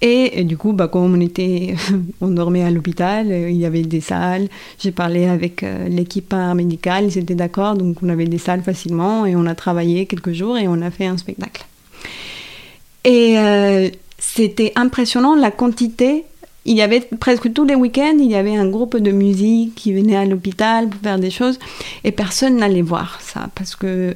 Et, 0.00 0.44
du 0.44 0.56
coup, 0.56 0.72
bah, 0.72 0.88
comme 0.88 1.14
on 1.14 1.20
était, 1.20 1.74
on 2.20 2.28
dormait 2.28 2.62
à 2.62 2.70
l'hôpital, 2.70 3.30
euh, 3.30 3.50
il 3.50 3.56
y 3.56 3.64
avait 3.64 3.82
des 3.82 4.00
salles. 4.00 4.48
J'ai 4.78 4.92
parlé 4.92 5.26
avec 5.26 5.62
euh, 5.62 5.88
l'équipe 5.88 6.28
paramédicale, 6.28 7.06
ils 7.06 7.18
étaient 7.18 7.34
d'accord, 7.34 7.74
donc 7.74 8.02
on 8.02 8.08
avait 8.08 8.26
des 8.26 8.38
salles 8.38 8.62
facilement 8.62 9.24
et 9.24 9.34
on 9.34 9.46
a 9.46 9.54
travaillé 9.54 10.06
quelques 10.06 10.32
jours 10.32 10.58
et 10.58 10.68
on 10.68 10.82
a 10.82 10.90
fait 10.90 11.06
un 11.06 11.16
spectacle. 11.16 11.64
Et 13.04 13.38
euh, 13.38 13.88
c'était 14.18 14.72
impressionnant 14.76 15.36
la 15.36 15.50
quantité. 15.50 16.24
Il 16.66 16.76
y 16.76 16.82
avait 16.82 17.00
presque 17.00 17.52
tous 17.52 17.64
les 17.64 17.74
week-ends, 17.74 18.16
il 18.18 18.30
y 18.30 18.36
avait 18.36 18.56
un 18.56 18.68
groupe 18.68 18.96
de 18.96 19.10
musique 19.10 19.74
qui 19.74 19.92
venait 19.92 20.16
à 20.16 20.24
l'hôpital 20.24 20.88
pour 20.88 21.00
faire 21.00 21.18
des 21.18 21.30
choses 21.30 21.58
et 22.04 22.12
personne 22.12 22.56
n'allait 22.56 22.80
voir 22.80 23.20
ça 23.20 23.50
parce 23.54 23.76
que 23.76 24.14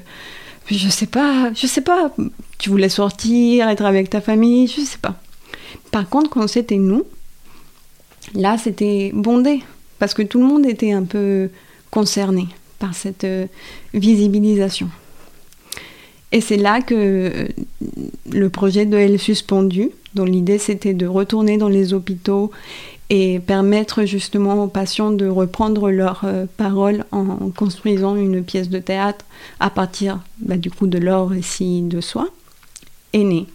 je 0.70 0.88
sais 0.88 1.06
pas, 1.06 1.50
je 1.54 1.66
sais 1.66 1.82
pas, 1.82 2.10
tu 2.56 2.70
voulais 2.70 2.88
sortir, 2.88 3.68
être 3.68 3.84
avec 3.84 4.08
ta 4.08 4.22
famille, 4.22 4.66
je 4.66 4.80
sais 4.80 4.98
pas. 4.98 5.16
Par 5.90 6.08
contre, 6.08 6.30
quand 6.30 6.46
c'était 6.46 6.76
nous, 6.76 7.04
là, 8.34 8.58
c'était 8.58 9.10
bondé, 9.14 9.62
parce 9.98 10.14
que 10.14 10.22
tout 10.22 10.38
le 10.38 10.46
monde 10.46 10.66
était 10.66 10.92
un 10.92 11.04
peu 11.04 11.50
concerné 11.90 12.48
par 12.78 12.94
cette 12.94 13.24
euh, 13.24 13.46
visibilisation. 13.94 14.88
Et 16.30 16.40
c'est 16.40 16.56
là 16.56 16.80
que 16.82 16.94
euh, 16.94 17.48
le 18.30 18.48
projet 18.50 18.84
de 18.84 18.96
Elle 18.96 19.18
suspendu, 19.18 19.90
dont 20.14 20.24
l'idée 20.24 20.58
c'était 20.58 20.94
de 20.94 21.06
retourner 21.06 21.56
dans 21.56 21.68
les 21.68 21.94
hôpitaux 21.94 22.50
et 23.10 23.38
permettre 23.40 24.04
justement 24.04 24.62
aux 24.62 24.68
patients 24.68 25.10
de 25.10 25.26
reprendre 25.26 25.90
leurs 25.90 26.22
euh, 26.24 26.44
paroles 26.56 27.04
en 27.10 27.50
construisant 27.50 28.16
une 28.16 28.44
pièce 28.44 28.68
de 28.68 28.78
théâtre 28.78 29.24
à 29.60 29.70
partir 29.70 30.20
bah, 30.40 30.58
du 30.58 30.70
coup 30.70 30.86
de 30.86 30.98
leur 30.98 31.30
récit 31.30 31.82
de 31.82 32.00
soi, 32.00 32.28
est 33.14 33.24
né. 33.24 33.46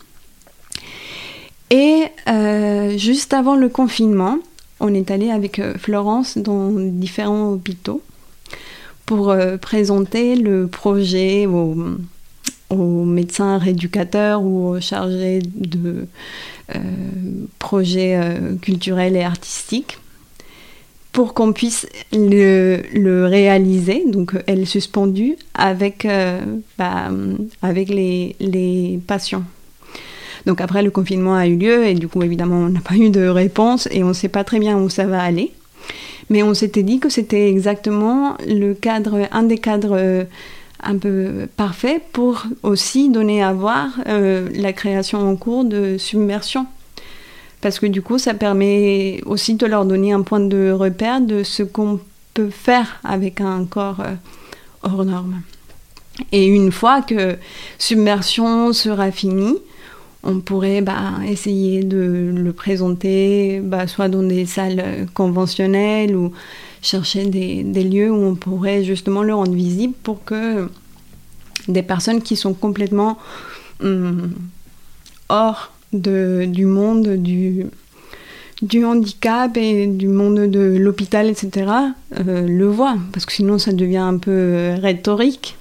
Et 1.74 2.04
euh, 2.30 2.96
juste 3.00 3.34
avant 3.34 3.56
le 3.56 3.68
confinement, 3.68 4.38
on 4.80 4.94
est 4.94 5.10
allé 5.10 5.32
avec 5.32 5.58
euh, 5.58 5.74
Florence 5.76 6.38
dans 6.38 6.70
différents 6.70 7.54
hôpitaux 7.54 8.04
pour 9.08 9.32
euh, 9.32 9.58
présenter 9.58 10.36
le 10.36 10.68
projet 10.68 11.48
aux, 11.48 11.76
médecins 12.70 13.58
rééducateurs 13.58 14.44
ou 14.44 14.70
aux 14.70 14.82
chargés 14.82 15.40
de 15.56 16.08
projets 17.60 18.20
culturels 18.62 19.16
et 19.16 19.24
artistiques 19.24 20.00
pour 21.12 21.36
qu'on 21.36 21.54
puisse 21.54 21.88
le, 22.12 23.26
réaliser, 23.28 24.04
donc 24.08 24.34
elle 24.48 24.66
suspendue 24.66 25.36
avec, 25.54 26.08
bah, 26.80 27.12
avec 27.62 27.90
les 27.90 29.00
patients. 29.06 29.44
Donc 30.46 30.62
après, 30.62 30.84
le 30.84 30.92
confinement 30.92 31.36
a 31.36 31.48
eu 31.48 31.56
lieu 31.56 31.86
et 31.86 31.94
du 31.94 32.08
coup, 32.08 32.22
évidemment, 32.22 32.58
on 32.58 32.70
n'a 32.70 32.82
pas 32.82 32.96
eu 32.96 33.10
de 33.10 33.28
réponse 33.28 33.88
et 33.92 34.04
on 34.04 34.10
ne 34.10 34.14
sait 34.14 34.30
pas 34.30 34.44
très 34.44 34.60
bien 34.60 34.78
où 34.78 34.90
ça 34.90 35.06
va 35.06 35.22
aller. 35.22 35.52
Mais 36.30 36.44
on 36.44 36.54
s'était 36.54 36.84
dit 36.84 37.00
que 37.00 37.10
c'était 37.10 37.50
exactement 37.50 38.38
le 38.48 38.74
cadre, 38.74 39.28
un 39.32 39.44
des 39.44 39.58
cadres 39.58 39.98
euh, 39.98 40.24
un 40.82 40.98
peu 40.98 41.48
parfait 41.58 42.02
pour 42.12 42.44
aussi 42.62 43.10
donner 43.10 43.44
à 43.44 43.54
voir 43.54 43.90
euh, 44.08 44.50
la 44.54 44.74
création 44.74 45.20
en 45.28 45.36
cours 45.36 45.66
de 45.66 45.98
submersion. 45.98 46.66
Parce 47.62 47.80
que 47.80 47.86
du 47.86 48.02
coup, 48.02 48.18
ça 48.18 48.34
permet 48.34 49.22
aussi 49.26 49.56
de 49.56 49.66
leur 49.66 49.86
donner 49.86 50.12
un 50.12 50.22
point 50.22 50.42
de 50.42 50.72
repère 50.72 51.22
de 51.22 51.44
ce 51.44 51.64
qu'on 51.64 52.00
peut 52.34 52.50
faire 52.50 53.00
avec 53.04 53.40
un 53.40 53.66
corps 53.66 54.02
euh, 54.02 54.14
hors 54.84 55.06
norme. 55.06 55.42
Et 56.32 56.46
une 56.46 56.72
fois 56.72 57.02
que 57.02 57.38
submersion 57.80 58.74
sera 58.74 59.12
finie, 59.12 59.58
on 60.24 60.40
pourrait 60.40 60.82
bah, 60.82 61.14
essayer 61.28 61.84
de 61.84 62.34
le 62.34 62.54
présenter 62.54 63.60
bah, 63.62 63.88
soit 63.88 64.08
dans 64.08 64.24
des 64.24 64.46
salles 64.46 65.08
conventionnelles 65.14 66.16
ou 66.16 66.32
chercher 66.82 67.26
des, 67.26 67.84
lieux 67.84 68.12
où 68.12 68.24
on 68.24 68.36
pourrait 68.36 68.84
justement 68.84 69.24
le 69.24 69.34
rendre 69.34 69.54
visible 69.54 69.94
pour 70.04 70.24
que 70.24 70.70
des 71.68 71.84
personnes 71.84 72.22
qui 72.22 72.36
sont 72.36 72.54
complètement 72.54 73.18
hum, 73.82 74.34
hors 75.30 75.72
du 75.94 76.66
monde 76.66 77.08
du, 77.18 77.66
handicap 78.84 79.56
et 79.58 79.88
du 79.88 80.08
monde 80.08 80.50
de 80.50 80.78
l'hôpital, 80.78 81.28
etc., 81.30 81.72
euh, 82.18 82.48
le 82.48 82.68
voient, 82.68 82.98
parce 83.12 83.26
que 83.26 83.34
sinon 83.34 83.60
ça 83.60 83.72
devient 83.74 83.98
un 83.98 84.18
peu 84.18 84.76
rhétorique. 84.82 85.58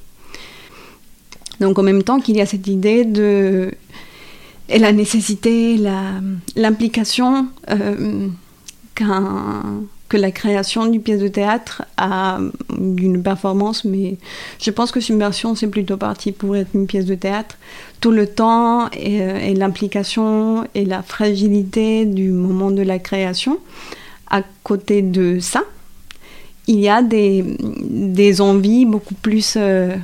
Donc 1.61 1.79
en 1.79 1.83
même 1.83 2.03
temps 2.03 2.21
qu'il 2.21 2.37
y 2.37 2.41
a 2.41 2.47
cette 2.47 2.67
idée 2.67 3.05
de 3.05 3.73
et 4.69 4.79
la 4.79 4.93
nécessité, 4.93 5.79
l'implication 6.57 7.49
qu'un 8.95 9.83
que 10.13 10.19
la 10.19 10.31
création 10.31 10.85
d'une 10.85 11.01
pièce 11.01 11.21
de 11.21 11.29
théâtre 11.29 11.85
a 11.97 12.39
d'une 12.79 13.23
performance, 13.23 13.87
mais 13.87 14.19
je 14.61 14.71
pense 14.71 14.93
que 14.93 15.01
Submersion, 15.01 15.55
c'est 15.55 15.69
plutôt 15.69 15.97
parti 15.97 16.33
pour 16.33 16.55
être 16.55 16.69
une 16.75 16.87
pièce 16.87 17.07
de 17.07 17.15
théâtre. 17.15 17.57
Tout 18.03 18.11
le 18.11 18.27
temps 18.27 18.91
et, 18.91 19.23
euh, 19.23 19.55
l'implication 19.55 20.69
et 20.75 20.85
la 20.85 21.03
fragilité 21.03 22.05
du 22.05 22.29
moment 22.29 22.71
de 22.71 22.83
la 22.83 22.99
création. 22.99 23.59
À 24.29 24.43
côté 24.65 25.01
de 25.01 25.39
ça, 25.41 25.63
il 26.67 26.79
y 26.79 26.91
a 26.91 27.01
des, 27.01 27.43
des 27.81 28.43
envies 28.43 28.85
beaucoup 28.85 29.15
plus 29.15 29.55
euh, 29.57 29.97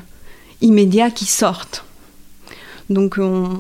immédiates 0.62 1.12
qui 1.12 1.26
sortent. 1.26 1.84
Donc 2.88 3.16
on, 3.18 3.58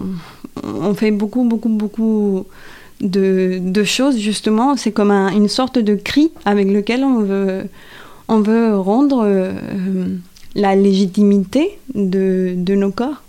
on 0.64 0.94
fait 0.94 1.10
beaucoup, 1.10 1.44
beaucoup, 1.44 1.68
beaucoup 1.68 2.46
de, 3.00 3.82
choses, 3.84 4.18
justement. 4.18 4.76
C'est 4.76 4.92
comme 4.92 5.10
une 5.10 5.48
sorte 5.48 5.78
de 5.78 5.94
cri 5.94 6.30
avec 6.44 6.68
lequel 6.68 7.04
on 7.04 7.22
veut, 8.40 8.76
rendre 8.76 9.24
euh, 9.24 9.52
la 10.54 10.74
légitimité 10.74 11.78
de, 11.94 12.54
nos 12.74 12.90
corps, 12.90 13.22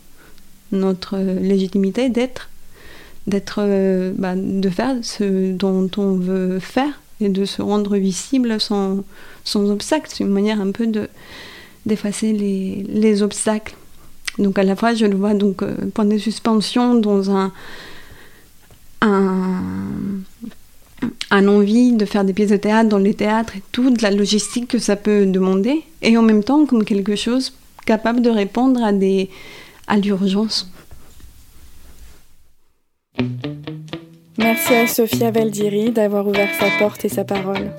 notre 0.72 1.18
légitimité 1.18 2.10
d'être, 2.10 2.50
d'être, 3.28 3.60
euh, 3.60 4.14
bah, 4.18 4.34
de 4.36 4.70
faire 4.70 4.96
ce 5.02 5.52
dont 5.52 5.90
on 5.98 6.14
veut 6.16 6.60
faire 6.60 7.02
et 7.22 7.30
de 7.30 7.46
se 7.46 7.62
rendre 7.62 7.98
visible 7.98 8.60
sans, 8.60 9.04
obstacle. 9.56 10.10
C'est 10.10 10.24
une 10.24 10.30
manière 10.30 10.62
un 10.62 10.72
peu 10.72 10.88
de, 10.88 11.10
d'effacer 11.86 12.34
les 12.34 13.24
obstacles. 13.24 13.76
Donc 14.38 14.60
à 14.60 14.64
la 14.64 14.76
fois, 14.76 14.94
je 14.94 15.06
le 15.06 15.16
vois 15.16 15.34
donc 15.34 15.64
euh, 15.64 15.76
point 15.94 16.06
de 16.06 16.18
suspension 16.18 16.96
dans 16.96 17.36
un 17.36 17.52
un, 19.02 19.48
envie 21.48 21.94
de 21.94 22.06
faire 22.06 22.24
des 22.24 22.34
pièces 22.34 22.50
de 22.50 22.58
théâtre 22.58 22.90
dans 22.90 22.98
les 22.98 23.14
théâtres 23.14 23.56
et 23.58 23.64
tout, 23.72 23.92
de 23.92 24.02
la 24.02 24.12
logistique 24.12 24.68
que 24.68 24.80
ça 24.80 24.96
peut 24.96 25.26
demander, 25.26 25.84
et 26.02 26.18
en 26.18 26.22
même 26.22 26.44
temps 26.44 26.66
comme 26.66 26.84
quelque 26.84 27.16
chose 27.16 27.54
capable 27.86 28.22
de 28.22 28.30
répondre 28.30 28.84
à, 28.84 28.92
des, 28.92 29.30
à 29.88 29.98
l'urgence. 29.98 30.72
Merci 34.38 34.74
à 34.74 34.88
Sophia 34.88 35.32
Valdiri 35.32 35.92
d'avoir 35.92 36.28
ouvert 36.28 36.50
sa 36.60 36.70
porte 36.78 37.04
et 37.06 37.10
sa 37.10 37.24
parole. 37.24 37.72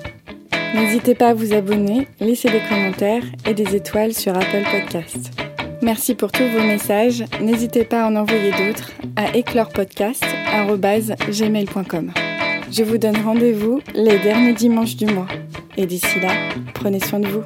N'hésitez 0.75 1.15
pas 1.15 1.29
à 1.29 1.33
vous 1.33 1.53
abonner, 1.53 2.07
laisser 2.19 2.49
des 2.49 2.61
commentaires 2.69 3.23
et 3.45 3.53
des 3.53 3.75
étoiles 3.75 4.13
sur 4.13 4.35
Apple 4.35 4.63
Podcast. 4.71 5.50
Merci 5.81 6.13
pour 6.13 6.31
tous 6.31 6.47
vos 6.47 6.61
messages. 6.61 7.23
N'hésitez 7.41 7.85
pas 7.85 8.03
à 8.03 8.07
en 8.07 8.15
envoyer 8.15 8.51
d'autres 8.51 8.91
à 9.15 9.35
éclorepodcast.gmail.com. 9.35 12.11
Je 12.71 12.83
vous 12.83 12.99
donne 12.99 13.17
rendez-vous 13.17 13.81
les 13.95 14.19
derniers 14.19 14.53
dimanches 14.53 14.95
du 14.95 15.07
mois. 15.07 15.25
Et 15.77 15.87
d'ici 15.87 16.19
là, 16.19 16.33
prenez 16.73 16.99
soin 16.99 17.19
de 17.19 17.27
vous. 17.27 17.43